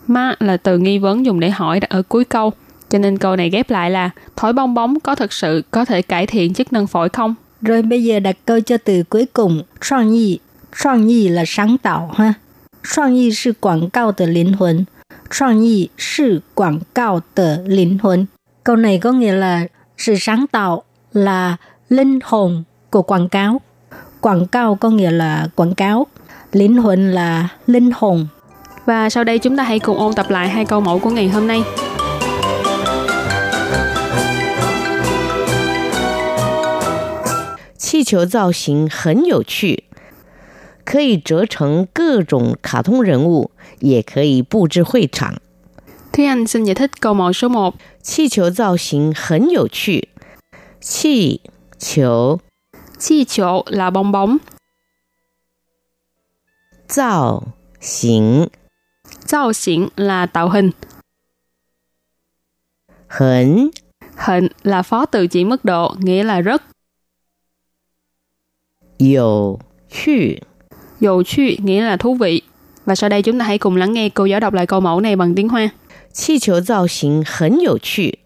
[0.07, 2.53] ma là từ nghi vấn dùng để hỏi ở cuối câu.
[2.89, 6.01] Cho nên câu này ghép lại là thổi bong bóng có thực sự có thể
[6.01, 7.35] cải thiện chức năng phổi không?
[7.61, 12.33] Rồi bây giờ đặt câu cho từ cuối cùng, soạn là sáng tạo ha.
[12.83, 14.83] Soạn là quảng cáo de linh hồn.
[15.31, 15.61] Soạn
[15.97, 18.25] là quảng cáo de linh hồn.
[18.63, 19.67] Câu này có nghĩa là
[19.97, 21.55] sự sáng tạo là
[21.89, 23.61] linh hồn của quảng cáo.
[24.21, 26.07] Quảng cáo có nghĩa là quảng cáo.
[26.51, 28.27] Linh hồn là linh hồn
[28.85, 31.29] và sau đây chúng ta hãy cùng ôn tập lại hai câu mẫu của ngày
[31.29, 31.63] hôm nay.
[37.88, 39.84] 气球造型很有趣，
[40.84, 45.36] 可以折成各种卡通人物，也可以布置会场。
[46.12, 47.74] Thúy Anh xin giải thích câu mẫu số 1.
[48.02, 50.08] 气球造型很有趣。
[50.80, 51.40] 气
[51.78, 52.40] 球
[52.98, 54.38] Chi chỗ là bong bóng,
[56.86, 57.42] 造
[57.80, 58.48] 型
[59.26, 60.70] 造型 là tạo hình,
[63.08, 63.70] 很
[64.16, 66.62] hình là phó từ chỉ mức độ, nghĩa là rất.
[68.98, 69.58] 有
[69.90, 70.40] 趣。
[71.00, 72.42] Dầu趣nghĩa là thú vị.
[72.86, 75.00] Và sau đây chúng ta hãy cùng lắng nghe cô giáo đọc lại câu mẫu
[75.00, 75.70] này bằng tiếng Hoa.
[76.12, 78.20] 气球造型很有趣。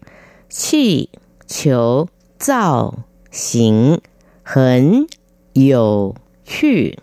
[0.47, 1.09] 气
[1.47, 2.93] 球造
[3.31, 3.99] 型
[4.43, 5.07] 很
[5.53, 6.97] 有趣。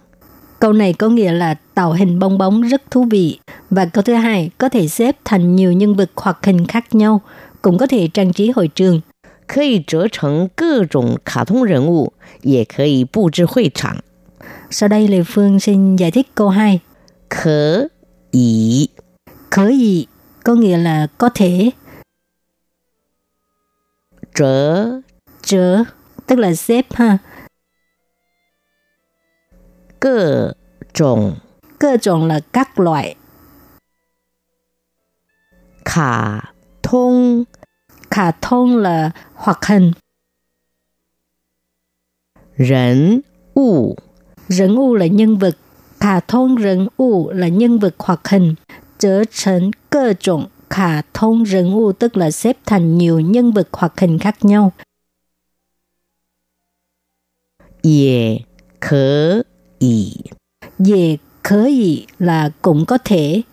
[0.61, 3.38] Câu này có nghĩa là tạo hình bong bóng rất thú vị.
[3.70, 7.20] Và câu thứ hai, có thể xếp thành nhiều nhân vật hoặc hình khác nhau,
[7.62, 9.00] cũng có thể trang trí hội trường.
[9.50, 14.02] 可以折成各种卡通人物，也可以布置会场。
[14.70, 16.81] Sau đây Lê Phương xin giải thích câu 2.
[17.29, 17.88] 可
[18.33, 18.90] 以
[19.50, 20.07] Khở gì
[20.44, 21.72] có nghĩa là có thể,
[24.35, 25.02] 折
[25.42, 25.85] trở,
[26.26, 27.18] tức là xếp ha.
[30.00, 30.55] 各
[30.92, 31.37] 种
[31.79, 33.16] Cơ trọng là các loại,
[38.11, 39.92] 卡通 khả thông là hoạt hình,
[42.57, 43.22] 人
[43.55, 43.96] 物
[44.48, 45.57] rẫn u là nhân vật,
[46.00, 48.55] khả thông rẫn u là nhân vật hoạt hình,
[48.98, 53.68] trở thành cơ trọng khả thông rẫn u tức là xếp thành nhiều nhân vật
[53.72, 54.72] hoạt hình khác nhau.
[57.83, 58.44] 也
[58.81, 59.44] 可
[59.79, 60.31] 以
[60.79, 63.44] Về khở gì là cũng có thể,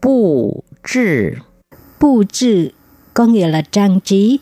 [0.00, 1.42] 布置
[2.00, 2.68] bù trừ
[3.14, 4.40] có nghĩa là trang trí,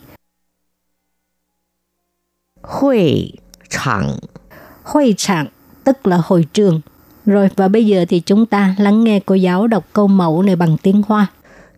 [2.61, 3.39] 会
[3.69, 4.19] 场
[4.83, 5.47] hội trạng
[5.83, 6.81] tức là hội trường.
[7.25, 10.55] Rồi và bây giờ thì chúng ta lắng nghe cô giáo đọc câu mẫu này
[10.55, 11.27] bằng tiếng Hoa.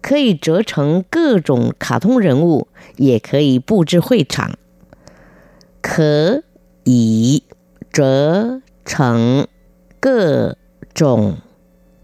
[0.01, 4.53] 可以折成各种卡通人物，也可以布置会场。
[5.81, 6.43] 可
[6.83, 7.43] 以
[7.91, 9.47] 折成
[9.99, 10.55] 各
[10.93, 11.37] 种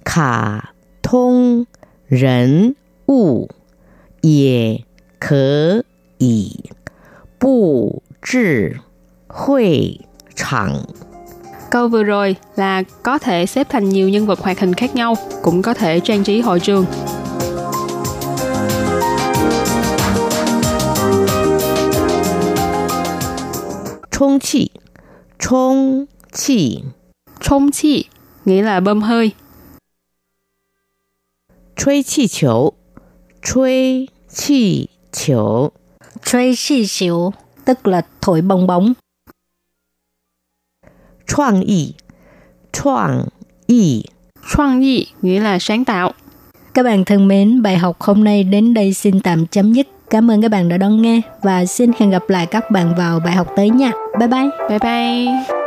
[0.04, 1.66] 卡通
[2.08, 2.76] 人
[3.08, 3.50] 物，
[4.22, 4.84] 也
[5.20, 5.84] 可
[6.18, 6.70] 以
[7.40, 8.80] 布置
[9.28, 10.00] 会
[10.36, 10.88] 场。
[11.70, 15.16] Câu vừa rồi là có thể xếp thành nhiều nhân vật hoạt hình khác nhau,
[15.42, 16.86] cũng có thể trang trí hội trường.
[24.12, 24.72] 充气，
[25.40, 26.84] 充气，
[27.42, 28.06] 充chi
[28.46, 29.32] nghĩa là bơm hơi,
[33.48, 35.72] 吹气球，
[36.22, 37.34] 吹气球， Trey xì xỉu
[37.66, 38.94] tức là thổi bong bóng.
[41.28, 41.96] 创意，
[42.72, 43.28] 创
[43.68, 44.06] 意。
[44.50, 46.14] Choang yi nghĩa là sáng tạo.
[46.74, 49.88] Các bạn thân mến, bài học hôm nay đến đây xin tạm chấm dứt.
[50.10, 53.20] Cảm ơn các bạn đã đón nghe và xin hẹn gặp lại các bạn vào
[53.20, 53.92] bài học tới nha.
[54.20, 54.50] Bye bye.
[54.70, 55.67] Bye bye! “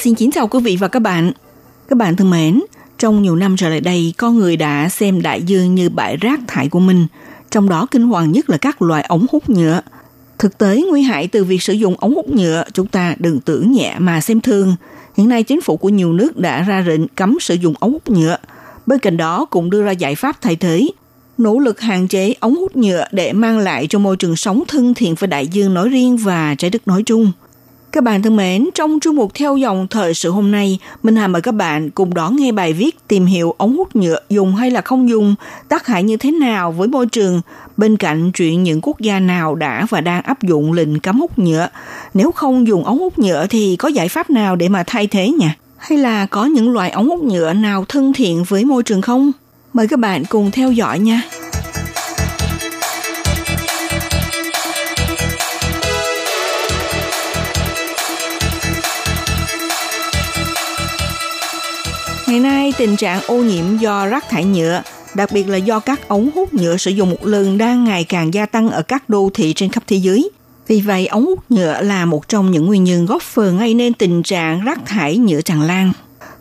[0.00, 1.32] Xin kính chào quý vị và các bạn.
[1.88, 2.62] Các bạn thân mến,
[2.98, 6.40] trong nhiều năm trở lại đây, con người đã xem đại dương như bãi rác
[6.48, 7.06] thải của mình,
[7.50, 9.80] trong đó kinh hoàng nhất là các loại ống hút nhựa.
[10.38, 13.72] Thực tế nguy hại từ việc sử dụng ống hút nhựa, chúng ta đừng tưởng
[13.72, 14.76] nhẹ mà xem thường.
[15.16, 18.10] Hiện nay chính phủ của nhiều nước đã ra lệnh cấm sử dụng ống hút
[18.10, 18.36] nhựa.
[18.86, 20.88] Bên cạnh đó cũng đưa ra giải pháp thay thế,
[21.38, 24.94] nỗ lực hạn chế ống hút nhựa để mang lại cho môi trường sống thân
[24.94, 27.32] thiện với đại dương nói riêng và trái đất nói chung.
[27.92, 31.28] Các bạn thân mến, trong chương mục theo dòng thời sự hôm nay, Minh Hà
[31.28, 34.70] mời các bạn cùng đón nghe bài viết tìm hiểu ống hút nhựa dùng hay
[34.70, 35.34] là không dùng,
[35.68, 37.40] tác hại như thế nào với môi trường,
[37.76, 41.38] bên cạnh chuyện những quốc gia nào đã và đang áp dụng lệnh cấm hút
[41.38, 41.68] nhựa.
[42.14, 45.28] Nếu không dùng ống hút nhựa thì có giải pháp nào để mà thay thế
[45.28, 45.48] nhỉ?
[45.76, 49.32] Hay là có những loại ống hút nhựa nào thân thiện với môi trường không?
[49.72, 51.22] Mời các bạn cùng theo dõi nha.
[62.32, 64.82] Ngày nay, tình trạng ô nhiễm do rác thải nhựa,
[65.14, 68.34] đặc biệt là do các ống hút nhựa sử dụng một lần đang ngày càng
[68.34, 70.30] gia tăng ở các đô thị trên khắp thế giới.
[70.66, 73.92] Vì vậy, ống hút nhựa là một trong những nguyên nhân góp phần gây nên
[73.92, 75.92] tình trạng rác thải nhựa tràn lan.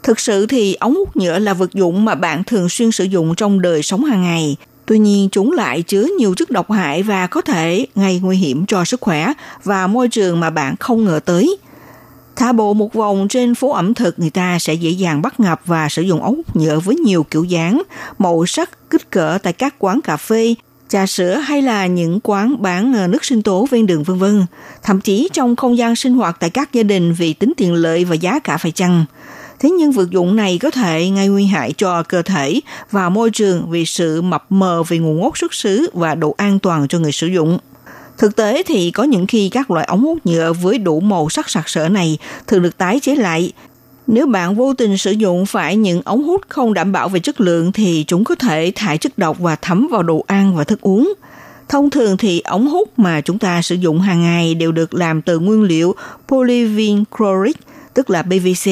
[0.03, 3.35] Thực sự thì ống hút nhựa là vật dụng mà bạn thường xuyên sử dụng
[3.35, 4.55] trong đời sống hàng ngày.
[4.85, 8.65] Tuy nhiên, chúng lại chứa nhiều chất độc hại và có thể gây nguy hiểm
[8.65, 11.57] cho sức khỏe và môi trường mà bạn không ngờ tới.
[12.35, 15.61] Thả bộ một vòng trên phố ẩm thực người ta sẽ dễ dàng bắt gặp
[15.65, 17.81] và sử dụng ống nhựa với nhiều kiểu dáng,
[18.17, 20.55] màu sắc, kích cỡ tại các quán cà phê,
[20.89, 24.45] trà sữa hay là những quán bán ờ, nước sinh tố ven đường vân vân.
[24.83, 28.05] Thậm chí trong không gian sinh hoạt tại các gia đình vì tính tiện lợi
[28.05, 29.05] và giá cả phải chăng.
[29.59, 33.31] Thế nhưng vật dụng này có thể gây nguy hại cho cơ thể và môi
[33.31, 36.99] trường vì sự mập mờ về nguồn gốc xuất xứ và độ an toàn cho
[36.99, 37.59] người sử dụng.
[38.21, 41.49] Thực tế thì có những khi các loại ống hút nhựa với đủ màu sắc
[41.49, 43.51] sặc sỡ này thường được tái chế lại.
[44.07, 47.41] Nếu bạn vô tình sử dụng phải những ống hút không đảm bảo về chất
[47.41, 50.81] lượng thì chúng có thể thải chất độc và thấm vào đồ ăn và thức
[50.81, 51.13] uống.
[51.69, 55.21] Thông thường thì ống hút mà chúng ta sử dụng hàng ngày đều được làm
[55.21, 55.95] từ nguyên liệu
[56.27, 57.59] polyvinyl chloride,
[57.93, 58.71] tức là PVC.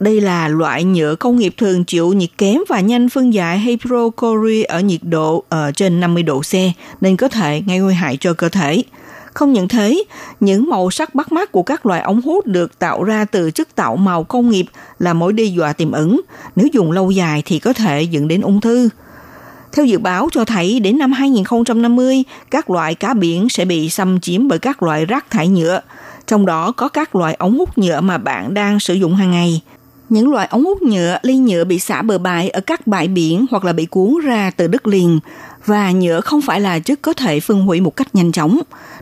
[0.00, 4.64] Đây là loại nhựa công nghiệp thường chịu nhiệt kém và nhanh phân giải hydrochloride
[4.64, 6.54] ở nhiệt độ ở trên 50 độ C
[7.00, 8.82] nên có thể gây nguy hại cho cơ thể.
[9.34, 10.04] Không những thế,
[10.40, 13.74] những màu sắc bắt mắt của các loại ống hút được tạo ra từ chất
[13.74, 14.66] tạo màu công nghiệp
[14.98, 16.20] là mối đe dọa tiềm ẩn.
[16.56, 18.88] Nếu dùng lâu dài thì có thể dẫn đến ung thư.
[19.72, 24.20] Theo dự báo cho thấy đến năm 2050, các loại cá biển sẽ bị xâm
[24.20, 25.80] chiếm bởi các loại rác thải nhựa,
[26.26, 29.60] trong đó có các loại ống hút nhựa mà bạn đang sử dụng hàng ngày.
[30.10, 33.46] Những loại ống hút nhựa, ly nhựa bị xả bờ bãi ở các bãi biển
[33.50, 35.20] hoặc là bị cuốn ra từ đất liền
[35.66, 38.60] và nhựa không phải là chất có thể phân hủy một cách nhanh chóng,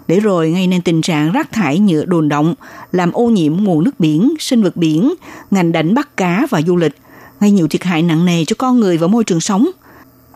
[0.09, 2.55] để rồi gây nên tình trạng rác thải nhựa đồn động,
[2.93, 5.15] làm ô nhiễm nguồn nước biển, sinh vật biển,
[5.51, 6.95] ngành đánh bắt cá và du lịch,
[7.41, 9.69] gây nhiều thiệt hại nặng nề cho con người và môi trường sống.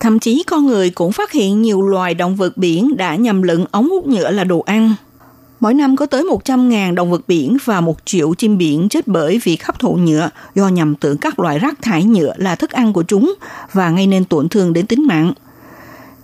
[0.00, 3.64] Thậm chí con người cũng phát hiện nhiều loài động vật biển đã nhầm lẫn
[3.70, 4.94] ống hút nhựa là đồ ăn.
[5.62, 9.40] Mỗi năm có tới 100.000 động vật biển và 1 triệu chim biển chết bởi
[9.44, 12.92] việc hấp thụ nhựa do nhầm tưởng các loại rác thải nhựa là thức ăn
[12.92, 13.34] của chúng
[13.72, 15.32] và gây nên tổn thương đến tính mạng.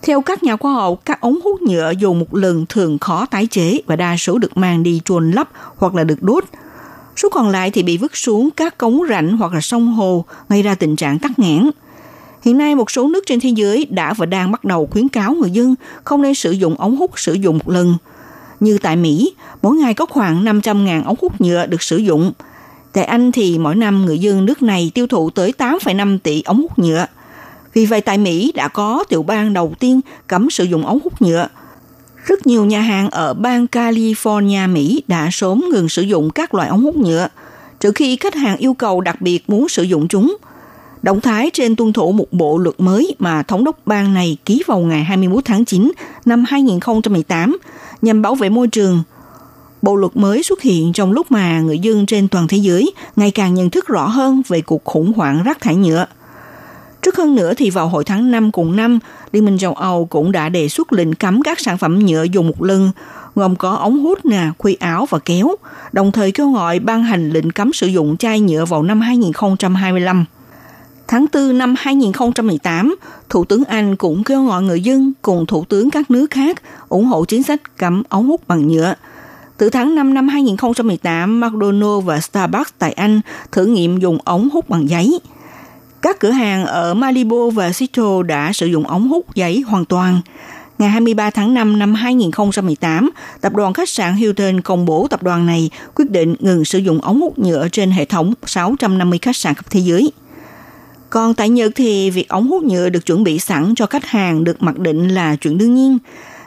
[0.03, 3.47] Theo các nhà khoa học, các ống hút nhựa dùng một lần thường khó tái
[3.47, 6.45] chế và đa số được mang đi chôn lấp hoặc là được đốt.
[7.17, 10.63] Số còn lại thì bị vứt xuống các cống rãnh hoặc là sông hồ, gây
[10.63, 11.71] ra tình trạng tắc nghẽn.
[12.43, 15.35] Hiện nay, một số nước trên thế giới đã và đang bắt đầu khuyến cáo
[15.35, 15.75] người dân
[16.05, 17.97] không nên sử dụng ống hút sử dụng một lần.
[18.61, 22.33] Như tại Mỹ, mỗi ngày có khoảng 500.000 ống hút nhựa được sử dụng.
[22.93, 26.63] Tại Anh thì mỗi năm người dân nước này tiêu thụ tới 8,5 tỷ ống
[26.63, 27.07] hút nhựa.
[27.75, 31.23] Vì vậy tại Mỹ đã có tiểu bang đầu tiên cấm sử dụng ống hút
[31.23, 31.49] nhựa.
[32.25, 36.69] Rất nhiều nhà hàng ở bang California, Mỹ đã sớm ngừng sử dụng các loại
[36.69, 37.29] ống hút nhựa,
[37.81, 40.37] trừ khi khách hàng yêu cầu đặc biệt muốn sử dụng chúng.
[41.03, 44.63] Động thái trên tuân thủ một bộ luật mới mà thống đốc bang này ký
[44.67, 45.93] vào ngày 21 tháng 9
[46.25, 47.59] năm 2018
[48.03, 49.03] nhằm bảo vệ môi trường.
[49.83, 53.31] Bộ luật mới xuất hiện trong lúc mà người dân trên toàn thế giới ngày
[53.31, 56.07] càng nhận thức rõ hơn về cuộc khủng hoảng rác thải nhựa.
[57.03, 58.99] Trước hơn nữa thì vào hồi tháng 5 cùng năm,
[59.33, 62.47] Liên minh châu Âu cũng đã đề xuất lệnh cấm các sản phẩm nhựa dùng
[62.49, 62.91] một lần,
[63.35, 65.57] gồm có ống hút, nè, khuy áo và kéo,
[65.93, 70.25] đồng thời kêu gọi ban hành lệnh cấm sử dụng chai nhựa vào năm 2025.
[71.09, 72.97] Tháng 4 năm 2018,
[73.29, 77.05] Thủ tướng Anh cũng kêu gọi người dân cùng thủ tướng các nước khác ủng
[77.05, 78.95] hộ chính sách cấm ống hút bằng nhựa.
[79.57, 83.21] Từ tháng 5 năm 2018, McDonald's và Starbucks tại Anh
[83.53, 85.21] thử nghiệm dùng ống hút bằng giấy.
[86.03, 90.21] Các cửa hàng ở Malibu và Seattle đã sử dụng ống hút giấy hoàn toàn.
[90.79, 95.47] Ngày 23 tháng 5 năm 2018, tập đoàn khách sạn Hilton công bố tập đoàn
[95.47, 99.55] này quyết định ngừng sử dụng ống hút nhựa trên hệ thống 650 khách sạn
[99.55, 100.13] khắp thế giới.
[101.11, 104.45] Còn tại Nhật thì việc ống hút nhựa được chuẩn bị sẵn cho khách hàng
[104.45, 105.99] được mặc định là chuyện đương nhiên.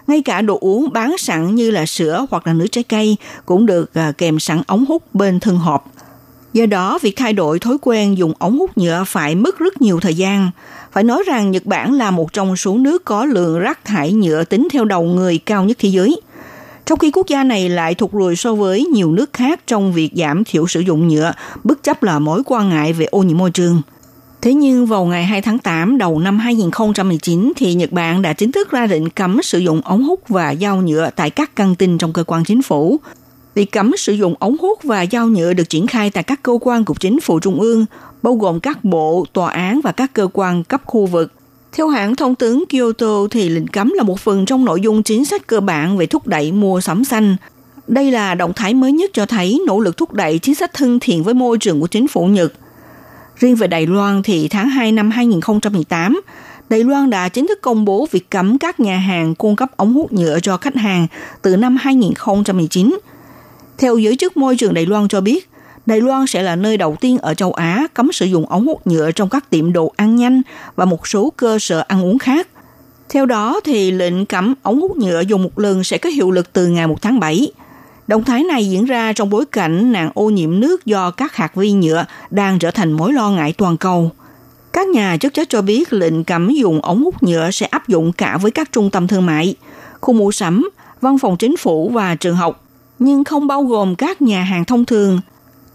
[0.07, 3.65] Ngay cả đồ uống bán sẵn như là sữa hoặc là nước trái cây cũng
[3.65, 5.91] được à, kèm sẵn ống hút bên thân hộp.
[6.53, 9.99] Do đó, việc thay đổi thói quen dùng ống hút nhựa phải mất rất nhiều
[9.99, 10.51] thời gian.
[10.91, 14.43] Phải nói rằng Nhật Bản là một trong số nước có lượng rác thải nhựa
[14.43, 16.21] tính theo đầu người cao nhất thế giới.
[16.85, 20.09] Trong khi quốc gia này lại thụt lùi so với nhiều nước khác trong việc
[20.15, 21.33] giảm thiểu sử dụng nhựa,
[21.63, 23.81] bất chấp là mối quan ngại về ô nhiễm môi trường.
[24.41, 28.51] Thế nhưng vào ngày 2 tháng 8 đầu năm 2019 thì Nhật Bản đã chính
[28.51, 31.97] thức ra lệnh cấm sử dụng ống hút và dao nhựa tại các căng tin
[31.97, 32.99] trong cơ quan chính phủ.
[33.55, 36.57] Việc cấm sử dụng ống hút và dao nhựa được triển khai tại các cơ
[36.61, 37.85] quan cục chính phủ trung ương,
[38.23, 41.31] bao gồm các bộ, tòa án và các cơ quan cấp khu vực.
[41.71, 45.25] Theo hãng thông tấn Kyoto thì lệnh cấm là một phần trong nội dung chính
[45.25, 47.35] sách cơ bản về thúc đẩy mua sắm xanh.
[47.87, 50.99] Đây là động thái mới nhất cho thấy nỗ lực thúc đẩy chính sách thân
[50.99, 52.53] thiện với môi trường của chính phủ Nhật–
[53.41, 56.21] Riêng về Đài Loan thì tháng 2 năm 2018,
[56.69, 59.93] Đài Loan đã chính thức công bố việc cấm các nhà hàng cung cấp ống
[59.93, 61.07] hút nhựa cho khách hàng
[61.41, 62.99] từ năm 2019.
[63.77, 65.49] Theo giới chức môi trường Đài Loan cho biết,
[65.85, 68.87] Đài Loan sẽ là nơi đầu tiên ở châu Á cấm sử dụng ống hút
[68.87, 70.41] nhựa trong các tiệm đồ ăn nhanh
[70.75, 72.47] và một số cơ sở ăn uống khác.
[73.09, 76.53] Theo đó thì lệnh cấm ống hút nhựa dùng một lần sẽ có hiệu lực
[76.53, 77.51] từ ngày 1 tháng 7.
[78.07, 81.55] Động thái này diễn ra trong bối cảnh nạn ô nhiễm nước do các hạt
[81.55, 84.11] vi nhựa đang trở thành mối lo ngại toàn cầu.
[84.73, 88.11] Các nhà chức trách cho biết lệnh cấm dùng ống hút nhựa sẽ áp dụng
[88.11, 89.55] cả với các trung tâm thương mại,
[90.01, 90.69] khu mua sắm,
[91.01, 92.63] văn phòng chính phủ và trường học,
[92.99, 95.19] nhưng không bao gồm các nhà hàng thông thường.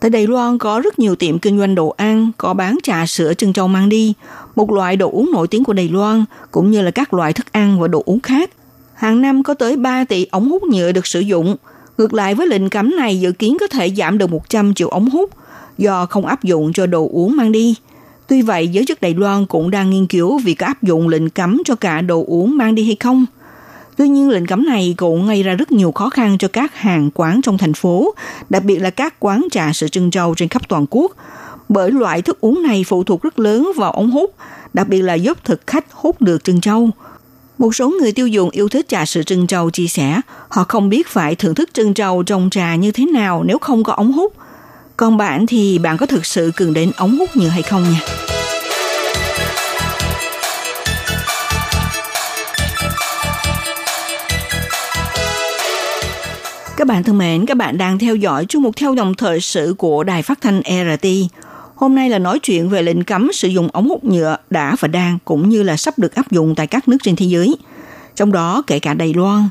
[0.01, 3.35] Tại Đài Loan có rất nhiều tiệm kinh doanh đồ ăn, có bán trà sữa
[3.35, 4.14] trân châu mang đi,
[4.57, 7.53] một loại đồ uống nổi tiếng của Đài Loan, cũng như là các loại thức
[7.53, 8.51] ăn và đồ uống khác.
[8.95, 11.57] Hàng năm có tới 3 tỷ ống hút nhựa được sử dụng,
[11.99, 15.11] Ngược lại với lệnh cấm này dự kiến có thể giảm được 100 triệu ống
[15.11, 15.30] hút
[15.78, 17.74] do không áp dụng cho đồ uống mang đi.
[18.28, 21.30] Tuy vậy, giới chức Đài Loan cũng đang nghiên cứu việc có áp dụng lệnh
[21.30, 23.26] cấm cho cả đồ uống mang đi hay không.
[23.97, 27.11] Tuy nhiên, lệnh cấm này cũng gây ra rất nhiều khó khăn cho các hàng
[27.14, 28.14] quán trong thành phố,
[28.51, 31.12] đặc biệt là các quán trà sữa trân châu trên khắp toàn quốc,
[31.68, 34.34] bởi loại thức uống này phụ thuộc rất lớn vào ống hút,
[34.72, 36.90] đặc biệt là giúp thực khách hút được trân châu–
[37.59, 40.88] một số người tiêu dùng yêu thích trà sữa trân châu chia sẻ, họ không
[40.88, 44.12] biết phải thưởng thức trân châu trong trà như thế nào nếu không có ống
[44.12, 44.32] hút.
[44.96, 48.00] Còn bạn thì bạn có thực sự cần đến ống hút nhiều hay không nha?
[56.76, 59.74] Các bạn thân mến, các bạn đang theo dõi chương mục theo dòng thời sự
[59.78, 61.07] của Đài Phát thanh RT.
[61.77, 64.89] Hôm nay là nói chuyện về lệnh cấm sử dụng ống hút nhựa đã và
[64.89, 67.57] đang cũng như là sắp được áp dụng tại các nước trên thế giới,
[68.14, 69.49] trong đó kể cả Đài Loan.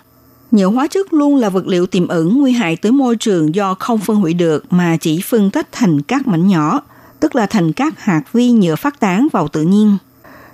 [0.52, 3.74] Nhựa hóa chất luôn là vật liệu tiềm ẩn nguy hại tới môi trường do
[3.74, 6.82] không phân hủy được mà chỉ phân tách thành các mảnh nhỏ,
[7.20, 9.98] tức là thành các hạt vi nhựa phát tán vào tự nhiên.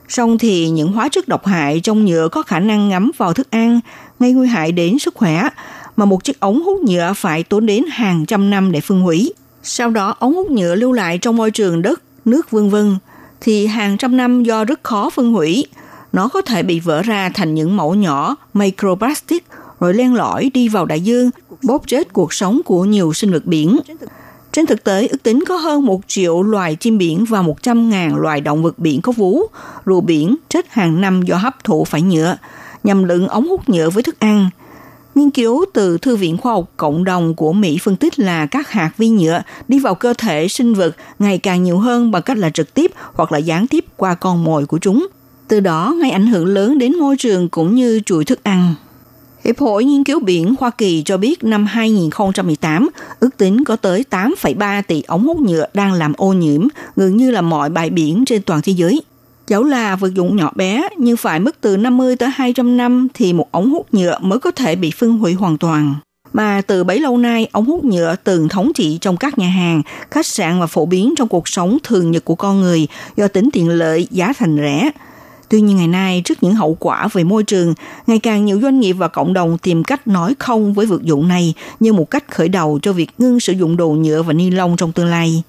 [0.08, 3.52] Song thì những hóa chất độc hại trong nhựa có khả năng ngấm vào thức
[3.52, 3.80] ăn,
[4.20, 5.50] gây nguy hại đến sức khỏe,
[5.98, 9.34] mà một chiếc ống hút nhựa phải tốn đến hàng trăm năm để phân hủy.
[9.64, 12.98] Sau đó ống hút nhựa lưu lại trong môi trường đất, nước vân vân
[13.42, 15.66] thì hàng trăm năm do rất khó phân hủy,
[16.14, 19.46] nó có thể bị vỡ ra thành những mẫu nhỏ microplastic
[19.80, 21.30] rồi len lỏi đi vào đại dương,
[21.64, 23.80] bóp chết cuộc sống của nhiều sinh vật biển.
[24.52, 28.42] Trên thực tế, ước tính có hơn một triệu loài chim biển và 100.000 loài
[28.42, 29.44] động vật biển có vú,
[29.86, 32.38] rùa biển chết hàng năm do hấp thụ phải nhựa,
[32.84, 34.50] nhằm lượng ống hút nhựa với thức ăn–
[35.16, 38.70] Nghiên cứu từ Thư viện Khoa học Cộng đồng của Mỹ phân tích là các
[38.70, 42.38] hạt vi nhựa đi vào cơ thể sinh vật ngày càng nhiều hơn bằng cách
[42.38, 45.08] là trực tiếp hoặc là gián tiếp qua con mồi của chúng.
[45.48, 48.76] Từ đó gây ảnh hưởng lớn đến môi trường cũng như chuỗi thức ăn.
[49.46, 52.90] Hiệp hội Nghiên cứu Biển Hoa Kỳ cho biết năm 2018,
[53.20, 57.32] ước tính có tới 8,3 tỷ ống hút nhựa đang làm ô nhiễm gần như
[57.32, 59.02] là mọi bãi biển trên toàn thế giới.
[59.52, 63.34] Dẫu là vật dụng nhỏ bé nhưng phải mất từ 50 tới 200 năm thì
[63.34, 65.96] một ống hút nhựa mới có thể bị phân hủy hoàn toàn.
[66.34, 69.82] Mà từ bấy lâu nay, ống hút nhựa từng thống trị trong các nhà hàng,
[70.12, 72.88] khách sạn và phổ biến trong cuộc sống thường nhật của con người
[73.18, 74.92] do tính tiện lợi, giá thành rẻ.
[75.50, 77.74] Tuy nhiên ngày nay, trước những hậu quả về môi trường,
[78.08, 81.28] ngày càng nhiều doanh nghiệp và cộng đồng tìm cách nói không với vật dụng
[81.28, 84.50] này như một cách khởi đầu cho việc ngưng sử dụng đồ nhựa và ni
[84.50, 85.44] lông trong tương lai.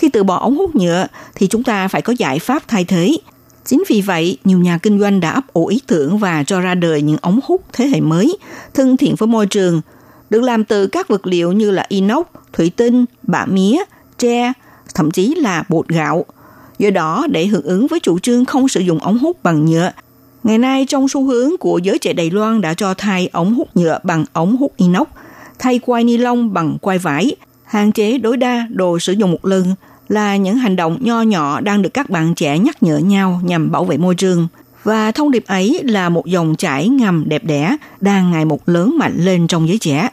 [0.00, 3.16] Khi từ bỏ ống hút nhựa thì chúng ta phải có giải pháp thay thế.
[3.64, 6.74] Chính vì vậy, nhiều nhà kinh doanh đã ấp ủ ý tưởng và cho ra
[6.74, 8.36] đời những ống hút thế hệ mới,
[8.74, 9.80] thân thiện với môi trường,
[10.30, 13.76] được làm từ các vật liệu như là inox, thủy tinh, bã mía,
[14.18, 14.52] tre,
[14.94, 16.24] thậm chí là bột gạo.
[16.78, 19.92] Do đó, để hưởng ứng với chủ trương không sử dụng ống hút bằng nhựa,
[20.44, 23.68] ngày nay trong xu hướng của giới trẻ Đài Loan đã cho thay ống hút
[23.76, 25.08] nhựa bằng ống hút inox,
[25.58, 29.46] thay quai ni lông bằng quai vải, hạn chế tối đa đồ sử dụng một
[29.46, 29.74] lần
[30.10, 33.70] là những hành động nho nhỏ đang được các bạn trẻ nhắc nhở nhau nhằm
[33.70, 34.48] bảo vệ môi trường.
[34.84, 38.94] Và thông điệp ấy là một dòng chảy ngầm đẹp đẽ đang ngày một lớn
[38.98, 40.08] mạnh lên trong giới trẻ.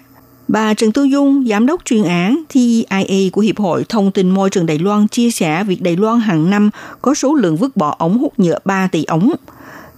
[0.48, 4.50] Bà Trần Tư Dung, giám đốc chuyên án TIA của Hiệp hội Thông tin Môi
[4.50, 6.70] trường Đài Loan chia sẻ việc Đài Loan hàng năm
[7.02, 9.32] có số lượng vứt bỏ ống hút nhựa 3 tỷ ống.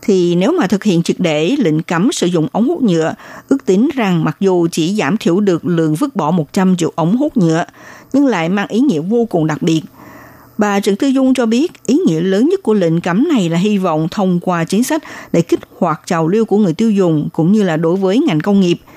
[0.01, 3.15] Thì nếu mà thực hiện triệt để lệnh cấm sử dụng ống hút nhựa,
[3.49, 7.17] ước tính rằng mặc dù chỉ giảm thiểu được lượng vứt bỏ 100 triệu ống
[7.17, 7.65] hút nhựa,
[8.13, 9.81] nhưng lại mang ý nghĩa vô cùng đặc biệt.
[10.57, 13.57] Bà Trần Tư Dung cho biết ý nghĩa lớn nhất của lệnh cấm này là
[13.57, 17.29] hy vọng thông qua chính sách để kích hoạt trào lưu của người tiêu dùng
[17.33, 18.77] cũng như là đối với ngành công nghiệp–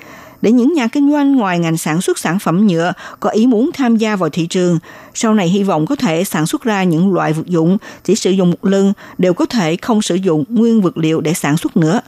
[0.43, 3.69] để những nhà kinh doanh ngoài ngành sản xuất sản phẩm nhựa có ý muốn
[3.73, 4.79] tham gia vào thị trường,
[5.13, 8.31] sau này hy vọng có thể sản xuất ra những loại vật dụng chỉ sử
[8.31, 11.77] dụng một lần đều có thể không sử dụng nguyên vật liệu để sản xuất
[11.77, 12.01] nữa.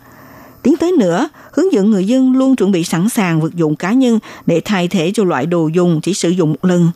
[0.65, 3.93] Tiến tới nữa, hướng dẫn người dân luôn chuẩn bị sẵn sàng vật dụng cá
[3.93, 6.91] nhân để thay thế cho loại đồ dùng chỉ sử dụng một lần.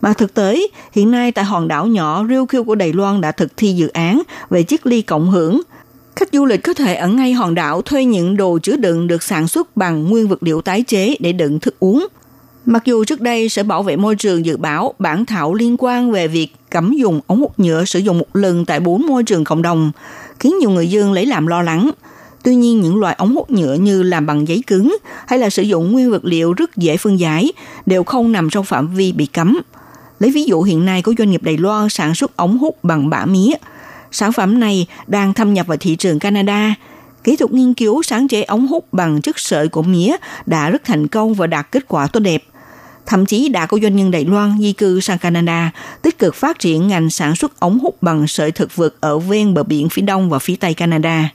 [0.00, 3.56] Mà thực tế, hiện nay tại hòn đảo nhỏ Ryukyu của Đài Loan đã thực
[3.56, 5.60] thi dự án về chiếc ly cộng hưởng–
[6.18, 9.22] Khách du lịch có thể ở ngay hòn đảo thuê những đồ chứa đựng được
[9.22, 12.06] sản xuất bằng nguyên vật liệu tái chế để đựng thức uống.
[12.66, 16.10] Mặc dù trước đây Sở Bảo vệ Môi trường dự báo bản thảo liên quan
[16.10, 19.44] về việc cấm dùng ống hút nhựa sử dụng một lần tại bốn môi trường
[19.44, 19.92] cộng đồng,
[20.40, 21.90] khiến nhiều người dân lấy làm lo lắng.
[22.48, 24.96] Tuy nhiên, những loại ống hút nhựa như làm bằng giấy cứng
[25.26, 27.52] hay là sử dụng nguyên vật liệu rất dễ phân giải
[27.86, 29.60] đều không nằm trong phạm vi bị cấm.
[30.18, 33.10] Lấy ví dụ hiện nay có doanh nghiệp Đài Loan sản xuất ống hút bằng
[33.10, 33.52] bã mía–
[34.10, 36.74] Sản phẩm này đang thâm nhập vào thị trường Canada.
[37.24, 40.84] Kỹ thuật nghiên cứu sáng chế ống hút bằng chất sợi của mía đã rất
[40.84, 42.44] thành công và đạt kết quả tốt đẹp.
[43.06, 45.70] Thậm chí đã có doanh nhân Đài Loan di cư sang Canada,
[46.02, 49.54] tích cực phát triển ngành sản xuất ống hút bằng sợi thực vật ở ven
[49.54, 51.30] bờ biển phía đông và phía tây Canada.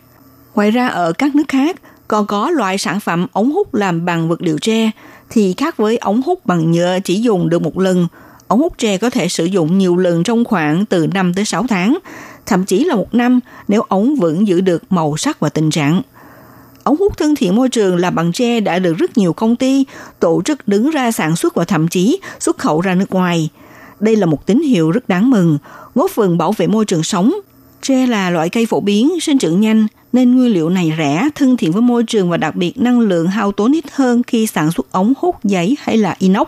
[0.55, 4.29] Ngoài ra ở các nước khác, còn có loại sản phẩm ống hút làm bằng
[4.29, 4.91] vật liệu tre,
[5.29, 8.07] thì khác với ống hút bằng nhựa chỉ dùng được một lần,
[8.47, 11.65] ống hút tre có thể sử dụng nhiều lần trong khoảng từ 5 tới 6
[11.69, 11.97] tháng,
[12.45, 16.01] thậm chí là một năm nếu ống vẫn giữ được màu sắc và tình trạng.
[16.83, 19.85] Ống hút thân thiện môi trường làm bằng tre đã được rất nhiều công ty,
[20.19, 23.49] tổ chức đứng ra sản xuất và thậm chí xuất khẩu ra nước ngoài.
[23.99, 25.57] Đây là một tín hiệu rất đáng mừng,
[25.95, 27.33] góp phần bảo vệ môi trường sống.
[27.83, 31.57] Tre là loại cây phổ biến, sinh trưởng nhanh, nên nguyên liệu này rẻ, thân
[31.57, 34.71] thiện với môi trường và đặc biệt năng lượng hao tốn ít hơn khi sản
[34.71, 36.47] xuất ống hút giấy hay là inox.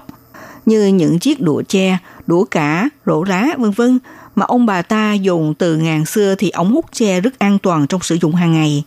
[0.66, 4.00] Như những chiếc đũa tre, đũa cả, rổ rá, vân vân
[4.36, 7.88] mà ông bà ta dùng từ ngàn xưa thì ống hút tre rất an toàn
[7.88, 8.84] trong sử dụng hàng ngày.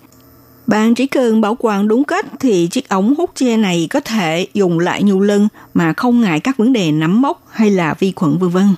[0.66, 4.46] Bạn chỉ cần bảo quản đúng cách thì chiếc ống hút tre này có thể
[4.54, 8.12] dùng lại nhiều lần mà không ngại các vấn đề nấm mốc hay là vi
[8.16, 8.68] khuẩn vân vân.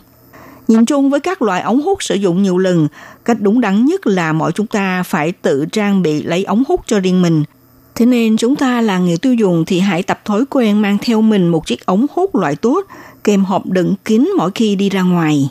[0.71, 2.89] Nhìn chung với các loại ống hút sử dụng nhiều lần,
[3.25, 6.81] cách đúng đắn nhất là mọi chúng ta phải tự trang bị lấy ống hút
[6.87, 7.45] cho riêng mình.
[7.95, 11.23] Thế nên chúng ta là người tiêu dùng thì hãy tập thói quen mang theo
[11.23, 12.87] mình một chiếc ống hút loại tốt,
[13.25, 15.49] kèm hộp đựng kín mỗi khi đi ra ngoài.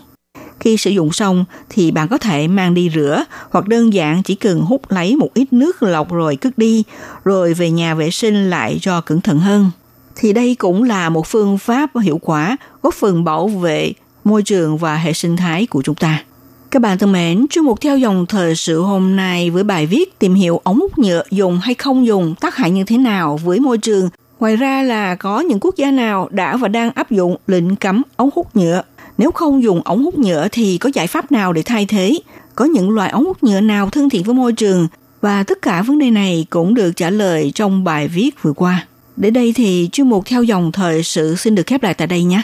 [0.60, 4.36] Khi sử dụng xong thì bạn có thể mang đi rửa hoặc đơn giản chỉ
[4.36, 6.84] cần hút lấy một ít nước lọc rồi cất đi,
[7.24, 9.72] rồi về nhà vệ sinh lại cho cẩn thận hơn.
[10.16, 13.94] Thì đây cũng là một phương pháp hiệu quả góp phần bảo vệ
[14.30, 16.24] môi trường và hệ sinh thái của chúng ta.
[16.72, 20.20] Các bạn thân mến, chuyên mục theo dòng thời sự hôm nay với bài viết
[20.20, 23.60] tìm hiểu ống hút nhựa dùng hay không dùng, tác hại như thế nào với
[23.60, 24.10] môi trường.
[24.40, 28.02] Ngoài ra là có những quốc gia nào đã và đang áp dụng lệnh cấm
[28.16, 28.82] ống hút nhựa
[29.18, 32.20] nếu không dùng ống hút nhựa thì có giải pháp nào để thay thế?
[32.56, 34.88] Có những loại ống hút nhựa nào thân thiện với môi trường?
[35.22, 38.88] Và tất cả vấn đề này cũng được trả lời trong bài viết vừa qua.
[39.18, 42.24] Đến đây thì chuyên mục theo dòng thời sự xin được khép lại tại đây
[42.24, 42.42] nhé.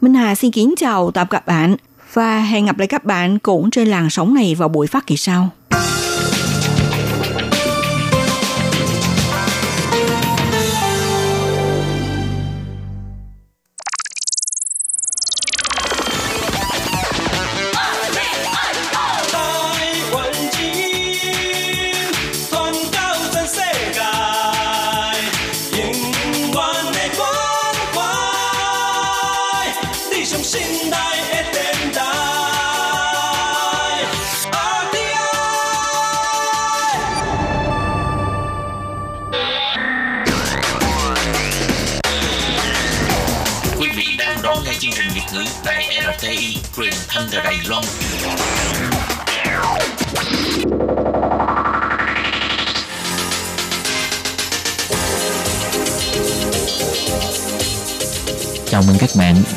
[0.00, 1.76] Minh Hà xin kính chào tạm các bạn
[2.12, 5.16] và hẹn gặp lại các bạn cũng trên làn sóng này vào buổi phát kỳ
[5.16, 5.48] sau.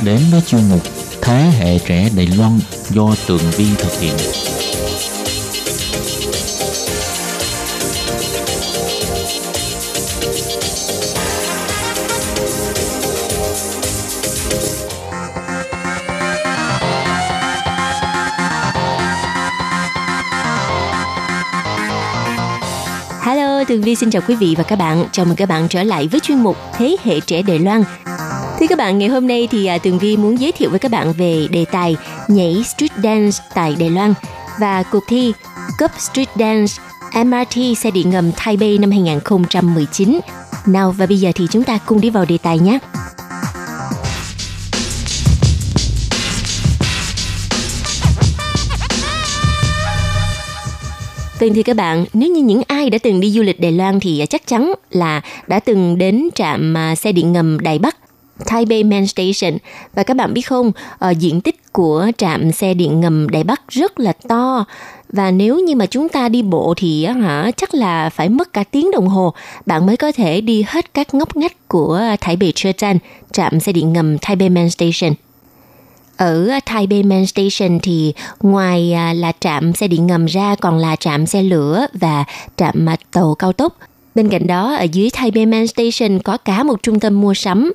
[0.04, 0.82] Đến với chuyên mục
[1.22, 4.14] Thế hệ trẻ Đài Loan do Tường Vi thực hiện.
[23.22, 25.06] Hello, Tường Vi xin chào quý vị và các bạn.
[25.12, 27.84] Chào mừng các bạn trở lại với chuyên mục Thế hệ trẻ Đài Loan.
[28.60, 30.91] Thưa các bạn, ngày hôm nay thì à, Tường Vi muốn giới thiệu với các
[30.91, 31.95] bạn về đề tài
[32.28, 34.14] nhảy street dance tại Đài Loan
[34.60, 35.34] và cuộc thi
[35.80, 36.74] Cup Street Dance
[37.24, 40.20] MRT xe điện ngầm Taipei năm 2019.
[40.66, 42.80] Nào và bây giờ thì chúng ta cùng đi vào đề tài nhé.
[51.39, 53.99] Vâng thì các bạn, nếu như những ai đã từng đi du lịch Đài Loan
[53.99, 57.95] thì à, chắc chắn là đã từng đến trạm à, xe điện ngầm Đài Bắc
[58.46, 59.58] Taipei Main Station
[59.94, 63.62] và các bạn biết không, ờ, diện tích của trạm xe điện ngầm Đài Bắc
[63.70, 64.66] rất là to
[65.14, 68.64] và nếu như mà chúng ta đi bộ thì hả chắc là phải mất cả
[68.64, 69.34] tiếng đồng hồ
[69.66, 72.98] bạn mới có thể đi hết các ngóc ngách của Taipei Chetan,
[73.32, 75.14] trạm xe điện ngầm Taipei Main Station.
[76.18, 80.96] Ở Taipei Main Station thì ngoài à, là trạm xe điện ngầm ra còn là
[80.96, 82.24] trạm xe lửa và
[82.58, 83.78] trạm à, tàu cao tốc.
[84.16, 87.72] Bên cạnh đó ở dưới Taipei Main Station có cả một trung tâm mua sắm.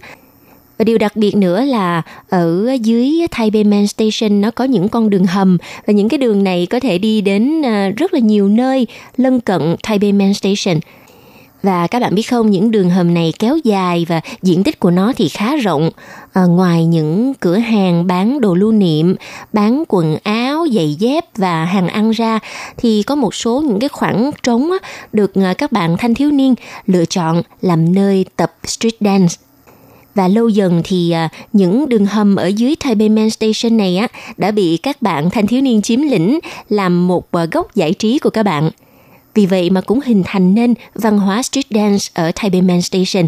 [0.79, 5.11] Và điều đặc biệt nữa là ở dưới Taipei Main Station nó có những con
[5.11, 8.49] đường hầm và những cái đường này có thể đi đến à, rất là nhiều
[8.49, 10.81] nơi lân cận Taipei Main Station.
[11.63, 14.91] Và các bạn biết không, những đường hầm này kéo dài và diện tích của
[14.91, 15.91] nó thì khá rộng.
[16.33, 19.17] À, ngoài những cửa hàng bán đồ lưu niệm,
[19.53, 22.39] bán quần áo, giày dép và hàng ăn ra,
[22.77, 26.31] thì có một số những cái khoảng trống á, được à, các bạn thanh thiếu
[26.31, 26.55] niên
[26.87, 29.35] lựa chọn làm nơi tập street dance.
[30.15, 34.09] Và lâu dần thì à, những đường hầm ở dưới Taipei Main Station này á
[34.37, 36.39] đã bị các bạn thanh thiếu niên chiếm lĩnh
[36.69, 38.71] làm một à, góc giải trí của các bạn.
[39.35, 43.27] Vì vậy mà cũng hình thành nên văn hóa street dance ở Taipei Main Station.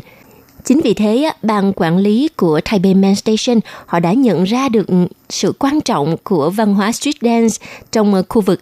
[0.65, 4.87] Chính vì thế, ban quản lý của Taipei Main Station họ đã nhận ra được
[5.29, 8.61] sự quan trọng của văn hóa street dance trong à, khu vực.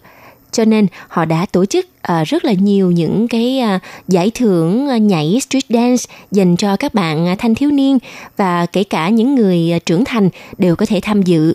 [0.55, 4.89] Cho nên họ đã tổ chức uh, rất là nhiều những cái uh, giải thưởng
[4.97, 7.99] uh, nhảy street dance dành cho các bạn uh, thanh thiếu niên
[8.37, 10.29] và kể cả những người uh, trưởng thành
[10.59, 11.53] đều có thể tham dự.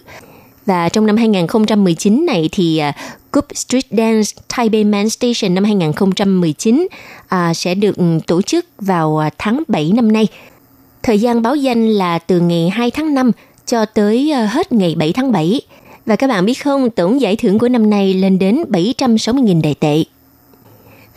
[0.66, 2.96] Và trong năm 2019 này thì uh,
[3.32, 6.88] Cup Street Dance Taipei Man Station năm 2019
[7.24, 7.96] uh, sẽ được
[8.28, 10.28] tổ chức vào uh, tháng 7 năm nay.
[11.04, 13.32] Thời gian báo danh là từ ngày 2 tháng 5
[13.66, 15.62] cho tới hết ngày 7 tháng 7.
[16.10, 19.76] Và các bạn biết không, tổng giải thưởng của năm nay lên đến 760.000 đại
[19.80, 20.04] tệ.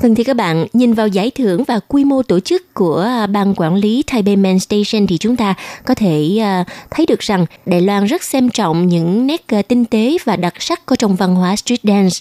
[0.01, 3.27] Vâng thì các bạn, nhìn vào giải thưởng và quy mô tổ chức của à,
[3.27, 7.47] ban quản lý Taipei Main Station thì chúng ta có thể à, thấy được rằng
[7.67, 11.17] Đài Loan rất xem trọng những nét à, tinh tế và đặc sắc có trong
[11.17, 12.17] văn hóa street dance.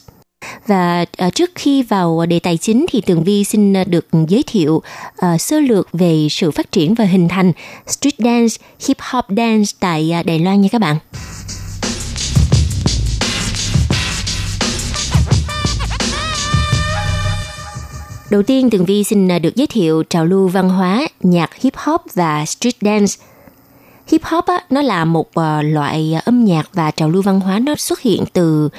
[0.67, 4.81] Và trước khi vào đề tài chính thì Tường Vi xin được giới thiệu
[5.39, 7.51] sơ lược về sự phát triển và hình thành
[7.87, 8.55] street dance,
[8.87, 10.97] hip hop dance tại Đài Loan nha các bạn.
[18.31, 21.73] Đầu tiên Tường Vi xin à, được giới thiệu trào lưu văn hóa nhạc hip
[21.75, 23.13] hop và street dance.
[24.07, 27.59] Hip hop á, nó là một à, loại âm nhạc và trào lưu văn hóa
[27.59, 28.69] nó xuất hiện từ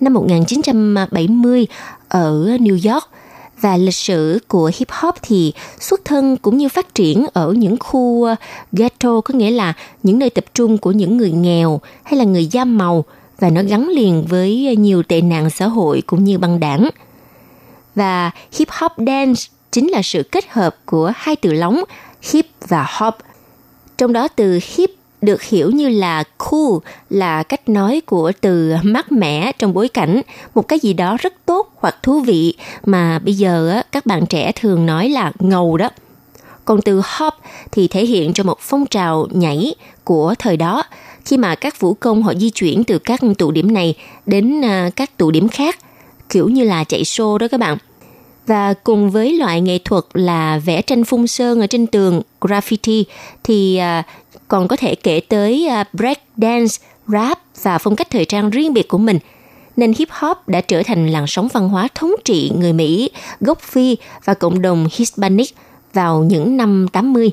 [0.00, 1.66] năm 1970
[2.08, 3.04] ở New York.
[3.60, 7.76] Và lịch sử của hip hop thì xuất thân cũng như phát triển ở những
[7.80, 8.36] khu à,
[8.72, 12.46] ghetto có nghĩa là những nơi tập trung của những người nghèo hay là người
[12.46, 13.04] da màu.
[13.38, 16.90] Và nó gắn liền với nhiều tệ nạn xã hội cũng như băng đảng
[18.00, 19.42] và hip hop dance
[19.72, 21.84] chính là sự kết hợp của hai từ lóng,
[22.22, 23.14] hip và hop.
[23.98, 24.90] Trong đó từ hip
[25.22, 26.78] được hiểu như là cool,
[27.10, 30.20] là cách nói của từ mát mẻ trong bối cảnh,
[30.54, 34.52] một cái gì đó rất tốt hoặc thú vị mà bây giờ các bạn trẻ
[34.52, 35.88] thường nói là ngầu đó.
[36.64, 37.34] Còn từ hop
[37.72, 39.74] thì thể hiện cho một phong trào nhảy
[40.04, 40.82] của thời đó,
[41.24, 43.94] khi mà các vũ công họ di chuyển từ các tụ điểm này
[44.26, 45.78] đến à, các tụ điểm khác,
[46.28, 47.78] kiểu như là chạy show đó các bạn.
[48.50, 53.04] Và cùng với loại nghệ thuật là vẽ tranh phun sơn ở trên tường, graffiti,
[53.42, 54.02] thì à,
[54.48, 56.76] còn có thể kể tới à, break dance,
[57.06, 59.18] rap và phong cách thời trang riêng biệt của mình.
[59.76, 63.60] Nên hip hop đã trở thành làn sóng văn hóa thống trị người Mỹ, gốc
[63.60, 65.54] Phi và cộng đồng Hispanic
[65.92, 67.30] vào những năm 80.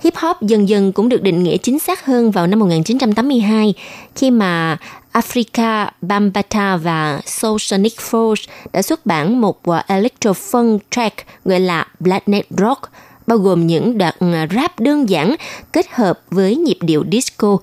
[0.00, 3.74] Hip hop dần dần cũng được định nghĩa chính xác hơn vào năm 1982
[4.14, 4.78] khi mà
[5.12, 12.46] Africa Bambata và Soulsonic Force đã xuất bản một electro funk track gọi là Blacknet
[12.50, 12.80] Rock,
[13.26, 15.34] bao gồm những đoạn à, rap đơn giản
[15.72, 17.56] kết hợp với nhịp điệu disco.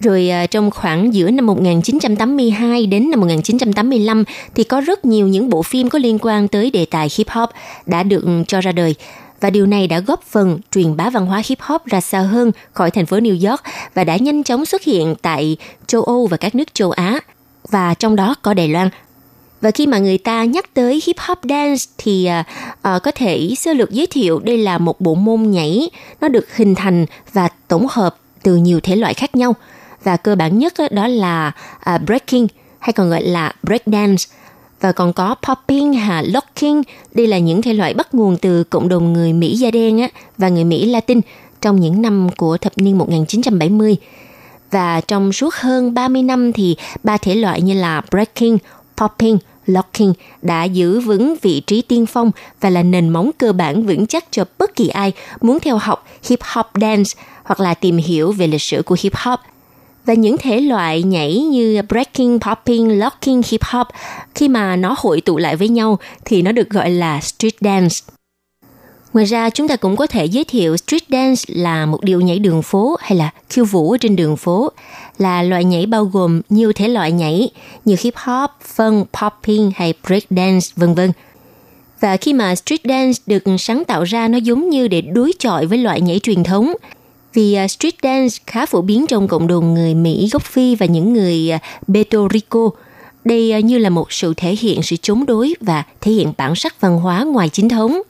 [0.00, 4.24] Rồi à, trong khoảng giữa năm 1982 đến năm 1985
[4.54, 7.50] thì có rất nhiều những bộ phim có liên quan tới đề tài hip hop
[7.86, 8.94] đã được ừ, cho ra đời
[9.40, 12.52] và điều này đã góp phần truyền bá văn hóa hip hop ra xa hơn
[12.72, 13.62] khỏi thành phố New York
[13.94, 17.20] và đã nhanh chóng xuất hiện tại châu Âu và các nước châu Á.
[17.70, 18.88] Và trong đó có Đài Loan.
[19.60, 22.28] Và khi mà người ta nhắc tới hip hop dance thì
[22.80, 25.90] uh, có thể sơ lược giới thiệu đây là một bộ môn nhảy.
[26.20, 29.54] Nó được hình thành và tổng hợp từ nhiều thể loại khác nhau.
[30.04, 31.52] Và cơ bản nhất đó là
[31.94, 32.46] uh, breaking
[32.78, 34.24] hay còn gọi là break dance
[34.80, 36.82] và còn có popping, hà locking.
[37.14, 40.08] Đây là những thể loại bắt nguồn từ cộng đồng người Mỹ da đen á,
[40.38, 41.20] và người Mỹ Latin
[41.60, 43.96] trong những năm của thập niên 1970.
[44.70, 48.56] Và trong suốt hơn 30 năm thì ba thể loại như là breaking,
[48.96, 50.12] popping, locking
[50.42, 54.24] đã giữ vững vị trí tiên phong và là nền móng cơ bản vững chắc
[54.30, 57.10] cho bất kỳ ai muốn theo học hip hop dance
[57.44, 59.40] hoặc là tìm hiểu về lịch sử của hip hop
[60.06, 63.86] và những thể loại nhảy như breaking, popping, locking, hip hop
[64.34, 67.96] khi mà nó hội tụ lại với nhau thì nó được gọi là street dance.
[69.12, 72.38] Ngoài ra chúng ta cũng có thể giới thiệu street dance là một điệu nhảy
[72.38, 74.70] đường phố hay là khiêu vũ trên đường phố
[75.18, 77.50] là loại nhảy bao gồm nhiều thể loại nhảy
[77.84, 81.12] như hip hop, funk, popping hay break dance vân vân.
[82.00, 85.66] Và khi mà street dance được sáng tạo ra nó giống như để đối chọi
[85.66, 86.72] với loại nhảy truyền thống
[87.32, 90.86] vì à, street dance khá phổ biến trong cộng đồng người Mỹ gốc Phi và
[90.86, 91.58] những người à,
[91.88, 92.70] Puerto Rico.
[93.24, 96.54] Đây à, như là một sự thể hiện sự chống đối và thể hiện bản
[96.54, 98.02] sắc văn hóa ngoài chính thống.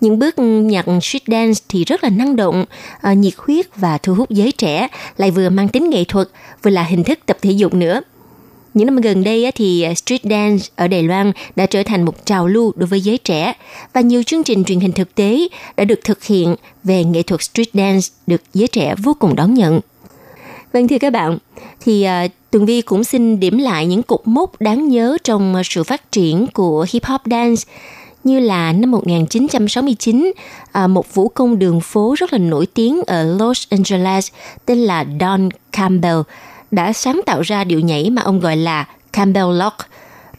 [0.00, 2.64] Những bước nhạc street dance thì rất là năng động,
[3.16, 6.28] nhiệt huyết và thu hút giới trẻ, lại vừa mang tính nghệ thuật,
[6.62, 8.00] vừa là hình thức tập thể dục nữa–
[8.78, 12.26] những năm gần đây thì à, street dance ở Đài Loan đã trở thành một
[12.26, 13.52] trào lưu đối với giới trẻ
[13.92, 17.42] và nhiều chương trình truyền hình thực tế đã được thực hiện về nghệ thuật
[17.42, 19.80] street dance được giới trẻ vô cùng đón nhận.
[20.72, 21.38] Vâng thưa các bạn,
[21.80, 25.62] thì à, Tường Vi cũng xin điểm lại những cột mốc đáng nhớ trong à,
[25.64, 27.62] sự phát triển của hip hop dance
[28.24, 30.32] như là năm 1969,
[30.88, 34.28] một vũ công đường phố rất là nổi tiếng ở Los Angeles
[34.66, 36.18] tên là Don Campbell
[36.70, 39.76] đã sáng tạo ra điệu nhảy mà ông gọi là Campbell Lock.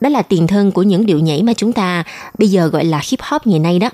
[0.02, 2.04] Đó là tiền thân của những điệu nhảy mà chúng ta
[2.38, 3.90] bây giờ gọi là hip hop ngày nay đó.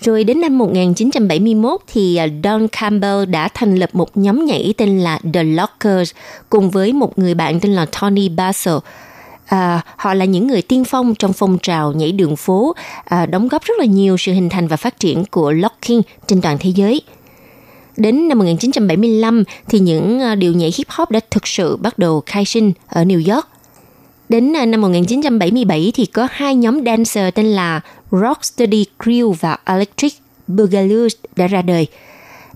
[0.00, 4.98] Rồi đến năm 1971 thì à, Don Campbell đã thành lập một nhóm nhảy tên
[5.00, 6.12] là The Lockers
[6.50, 8.74] cùng với một người bạn tên là Tony Basil.
[9.46, 13.48] À, họ là những người tiên phong trong phong trào nhảy đường phố, à, đóng
[13.48, 16.70] góp rất là nhiều sự hình thành và phát triển của locking trên toàn thế
[16.70, 17.02] giới.
[17.96, 22.22] Đến năm 1975 thì những điều điệu nhảy hip hop đã thực sự bắt đầu
[22.26, 23.48] khai sinh ở New York.
[24.28, 27.80] Đến ờ, năm 1977 thì có hai nhóm dancer tên là
[28.10, 30.12] Rocksteady Crew và Electric
[30.46, 31.86] Boogaloo đã ra đời.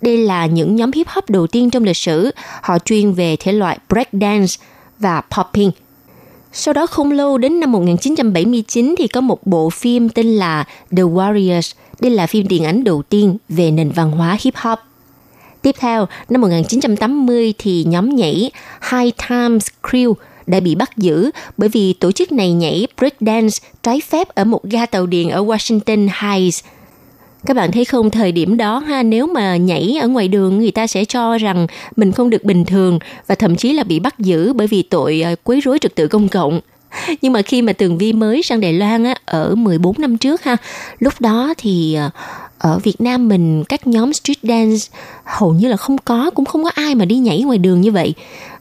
[0.03, 2.31] Đây là những nhóm hip hop đầu tiên trong lịch sử,
[2.63, 4.55] họ chuyên về thể loại break dance
[4.99, 5.71] và popping.
[6.53, 10.65] Sau đó không lâu đến năm 1979 thì có một bộ phim tên là
[10.97, 11.73] The Warriors.
[12.01, 14.79] Đây là phim điện ảnh đầu tiên về nền văn hóa hip hop.
[15.67, 18.51] Tiếp theo, năm 1980 thì nhóm nhảy
[18.93, 20.15] High Times Crew
[20.47, 24.65] đã bị bắt giữ bởi vì tổ chức này nhảy breakdance trái phép ở một
[24.65, 26.65] ga tàu điện ở Washington Heights.
[27.47, 30.71] Các bạn thấy không, thời điểm đó ha, nếu mà nhảy ở ngoài đường người
[30.71, 34.19] ta sẽ cho rằng mình không được bình thường và thậm chí là bị bắt
[34.19, 36.61] giữ bởi vì tội ờ, quấy rối trật tự công cộng.
[37.23, 40.45] Nhưng mà khi mà Tường Vi mới sang Đài Loan á, ở 14 năm trước
[40.45, 40.57] ha,
[40.99, 42.11] lúc đó thì ờ,
[42.59, 46.65] ở Việt Nam mình các nhóm street dance hầu như là không có cũng không
[46.65, 48.15] có ai mà đi nhảy ngoài đường như vậy.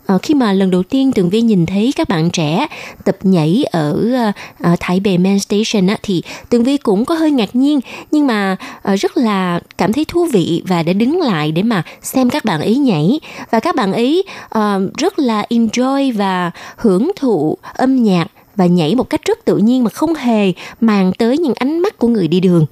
[0.05, 2.67] À, khi mà lần đầu tiên tường vi nhìn thấy các bạn trẻ
[3.03, 4.19] tập nhảy ở
[4.59, 7.79] uh, Thái Bề Main Station á, thì tường vi cũng có hơi ngạc nhiên
[8.11, 8.57] nhưng mà
[8.91, 12.45] uh, rất là cảm thấy thú vị và đã đứng lại để mà xem các
[12.45, 13.19] bạn ấy nhảy.
[13.51, 14.23] Và các bạn ấy
[14.57, 14.61] uh,
[14.97, 19.83] rất là enjoy và hưởng thụ âm nhạc và nhảy một cách rất tự nhiên
[19.83, 22.65] mà không hề màng tới những ánh mắt của người đi đường.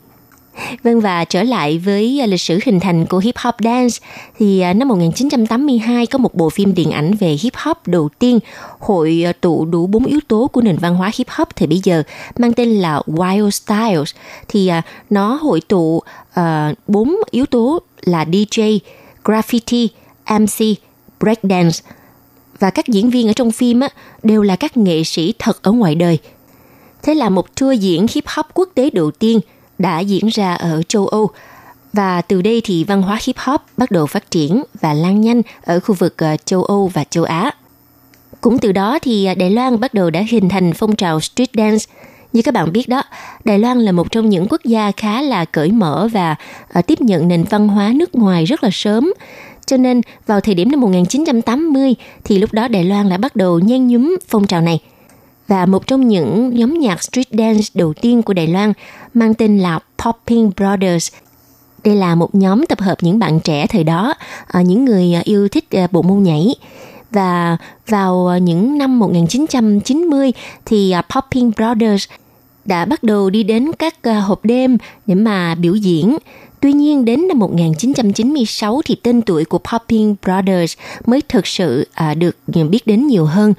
[0.84, 3.98] Vâng và trở lại với à, lịch sử hình thành của hip hop dance
[4.40, 8.40] thì à, năm 1982 có một bộ phim điện ảnh về hip hop đầu tiên
[8.80, 11.82] hội à, tụ đủ bốn yếu tố của nền văn hóa hip hop thời bây
[11.84, 12.04] giờ
[12.38, 14.16] mang tên là Wild Styles
[14.48, 14.72] thì
[15.10, 16.02] nó hội tụ
[16.88, 18.80] bốn uh, yếu tố là DJ
[19.24, 19.88] graffiti,
[20.40, 20.78] MC,
[21.20, 21.80] breakdance.
[22.60, 23.90] Và các diễn viên ở trong phim á,
[24.24, 26.20] đều là các nghệ sĩ thật ở ngoài đời.
[27.04, 29.40] Thế là một tour diễn hip hop quốc tế đầu tiên
[29.80, 31.30] đã diễn ra ở châu Âu.
[31.94, 35.42] Và từ đây thì văn hóa hip hop bắt đầu phát triển và lan nhanh
[35.64, 37.52] ở khu vực ờ, châu Âu và châu Á.
[38.42, 41.50] Cũng từ đó thì ờ, Đài Loan bắt đầu đã hình thành phong trào street
[41.54, 41.86] dance.
[42.34, 43.04] Như các bạn biết đó,
[43.46, 46.36] Đài Loan là một trong những quốc gia khá là cởi mở và
[46.74, 49.14] ờ, tiếp nhận nền văn hóa nước ngoài rất là sớm.
[49.66, 53.60] Cho nên vào thời điểm năm 1980 thì lúc đó Đài Loan đã bắt đầu
[53.60, 54.80] nhen nhúm phong trào này.
[55.48, 58.74] Và một trong những nhóm nhạc street dance đầu tiên của Đài Loan
[59.14, 61.12] mang tên là Popping Brothers.
[61.84, 64.14] Đây là một nhóm tập hợp những bạn trẻ thời đó,
[64.48, 66.56] à, những người à, yêu thích à, bộ môn nhảy
[67.12, 70.32] và vào những năm 1990
[70.66, 72.08] thì Popping Brothers
[72.66, 76.18] đã bắt đầu đi đến các hộp đêm để mà biểu diễn.
[76.60, 82.36] Tuy nhiên đến năm 1996 thì tên tuổi của Popping Brothers mới thực sự được
[82.70, 83.54] biết đến nhiều hơn.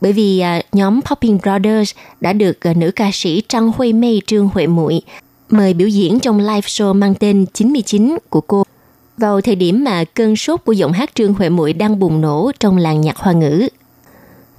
[0.00, 4.22] Bởi vì uh, nhóm Popping Brothers đã được uh, nữ ca sĩ Trăng Huê Mây
[4.26, 5.00] Trương Huệ Muội
[5.50, 8.64] mời biểu diễn trong live show mang tên 99 của cô
[9.16, 12.50] vào thời điểm mà cơn sốt của giọng hát Trương Huệ Muội đang bùng nổ
[12.60, 13.68] trong làng nhạc hoa ngữ.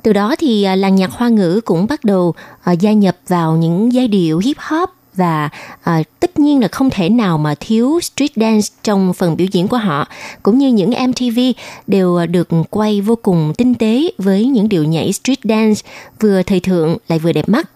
[0.03, 2.33] Từ đó thì à, làng nhạc hoa ngữ cũng bắt đầu
[2.71, 5.49] uh, gia nhập vào những giai điệu hip hop và
[5.83, 9.67] à, tất nhiên là không thể nào mà thiếu street dance trong phần biểu diễn
[9.67, 10.07] của họ.
[10.43, 11.39] Cũng như những MTV
[11.87, 15.81] đều ờ, được quay vô cùng tinh tế với những điệu nhảy street dance
[16.19, 17.69] vừa thời thượng lại vừa đẹp mắt.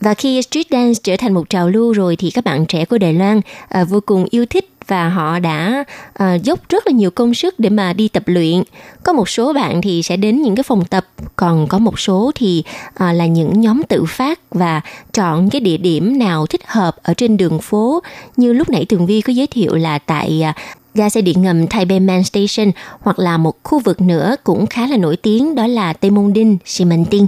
[0.00, 2.98] Và khi street dance trở thành một trào lưu rồi thì các bạn trẻ của
[2.98, 5.84] Đài Loan à, vô cùng yêu thích và họ đã
[6.22, 8.62] uh, dốc rất là nhiều công sức để mà đi tập luyện.
[9.02, 11.06] Có một số bạn thì sẽ đến những cái phòng tập,
[11.36, 14.80] còn có một số thì uh, là những nhóm tự phát và
[15.12, 18.02] chọn cái địa điểm nào thích hợp ở trên đường phố.
[18.36, 20.56] Như lúc nãy Tường Vi có giới thiệu là tại uh,
[20.94, 24.86] ga xe điện ngầm Taipei Man Station hoặc là một khu vực nữa cũng khá
[24.86, 27.26] là nổi tiếng đó là Tây Môn Đinh, Xi Măng Tinh.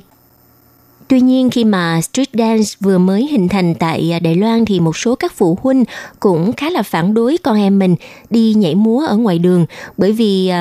[1.08, 4.80] Tuy nhiên khi mà street dance vừa mới hình thành tại à, Đài Loan thì
[4.80, 5.84] một số các phụ huynh
[6.20, 7.96] cũng khá là phản đối con em mình
[8.30, 10.52] đi nhảy múa ở ngoài đường bởi vì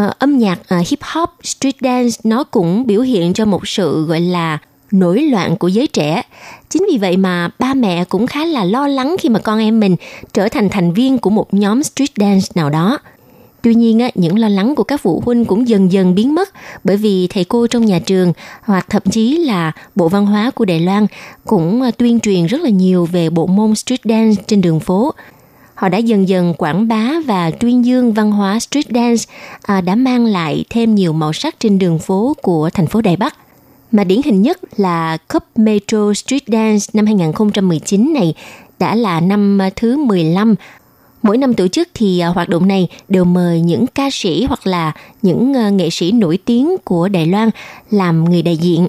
[0.00, 4.06] uh, âm nhạc uh, hip hop street dance nó cũng biểu hiện cho một sự
[4.06, 4.58] gọi là
[4.90, 6.22] nổi loạn của giới trẻ.
[6.70, 9.80] Chính vì vậy mà ba mẹ cũng khá là lo lắng khi mà con em
[9.80, 9.96] mình
[10.32, 12.98] trở thành thành viên của một nhóm street dance nào đó.
[13.64, 16.48] Tuy nhiên, những lo lắng của các phụ huynh cũng dần dần biến mất
[16.84, 20.64] bởi vì thầy cô trong nhà trường hoặc thậm chí là Bộ Văn hóa của
[20.64, 21.06] Đài Loan
[21.44, 25.14] cũng à, tuyên truyền rất là nhiều về bộ môn street dance trên đường phố.
[25.74, 29.24] Họ đã dần dần quảng bá và tuyên dương văn hóa street dance
[29.62, 33.16] à, đã mang lại thêm nhiều màu sắc trên đường phố của thành phố Đài
[33.16, 33.36] Bắc.
[33.92, 38.34] Mà điển hình nhất là Cup Metro Street Dance năm 2019 này
[38.78, 40.54] đã là năm thứ 15
[41.24, 44.66] Mỗi năm tổ chức thì à, hoạt động này đều mời những ca sĩ hoặc
[44.66, 47.50] là những à, nghệ sĩ nổi tiếng của Đài Loan
[47.90, 48.88] làm người đại diện.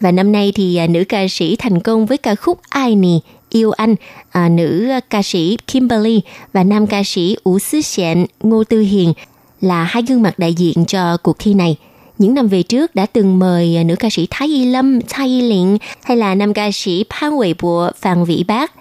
[0.00, 3.20] Và năm nay thì à, nữ ca sĩ thành công với ca khúc Ai Nì,
[3.50, 3.94] Yêu Anh,
[4.30, 6.20] à, nữ ca sĩ Kimberly
[6.52, 9.12] và nam ca sĩ Ủ Sứ Sẹn, Ngô Tư Hiền
[9.60, 11.76] là hai gương mặt đại diện cho cuộc thi này.
[12.18, 15.40] Những năm về trước đã từng mời nữ ca sĩ Thái Y Lâm, Thái Y
[15.40, 18.72] Lịnh hay là nam ca sĩ Phan Huệ Bùa, Phan Vĩ Bác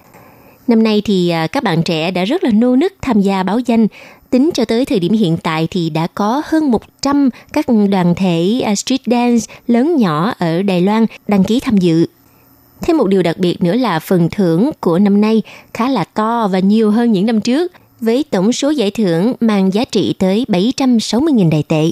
[0.68, 3.60] Năm nay thì à, các bạn trẻ đã rất là nô nức tham gia báo
[3.60, 3.88] danh.
[4.30, 8.62] Tính cho tới thời điểm hiện tại thì đã có hơn 100 các đoàn thể
[8.66, 12.06] à, street dance lớn nhỏ ở Đài Loan đăng ký tham dự.
[12.82, 15.42] Thêm một điều đặc biệt nữa là phần thưởng của năm nay
[15.74, 19.74] khá là to và nhiều hơn những năm trước, với tổng số giải thưởng mang
[19.74, 21.92] giá trị tới 760.000 đài tệ.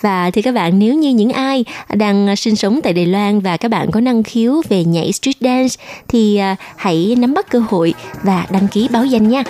[0.00, 3.56] Và thì các bạn, nếu như những ai đang sinh sống tại Đài Loan và
[3.56, 5.76] các bạn có năng khiếu về nhảy street dance
[6.08, 9.42] thì à, hãy nắm bắt cơ hội và đăng ký báo danh nha.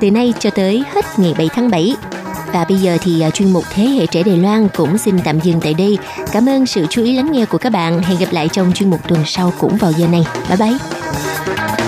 [0.00, 1.94] Từ nay cho tới hết ngày 7 tháng 7.
[2.52, 5.40] Và bây giờ thì à, chuyên mục Thế hệ trẻ Đài Loan cũng xin tạm
[5.40, 5.98] dừng tại đây.
[6.32, 8.02] Cảm ơn sự chú ý lắng nghe của các bạn.
[8.02, 10.24] Hẹn gặp lại trong chuyên mục tuần sau cũng vào giờ này.
[10.48, 11.87] Bye bye!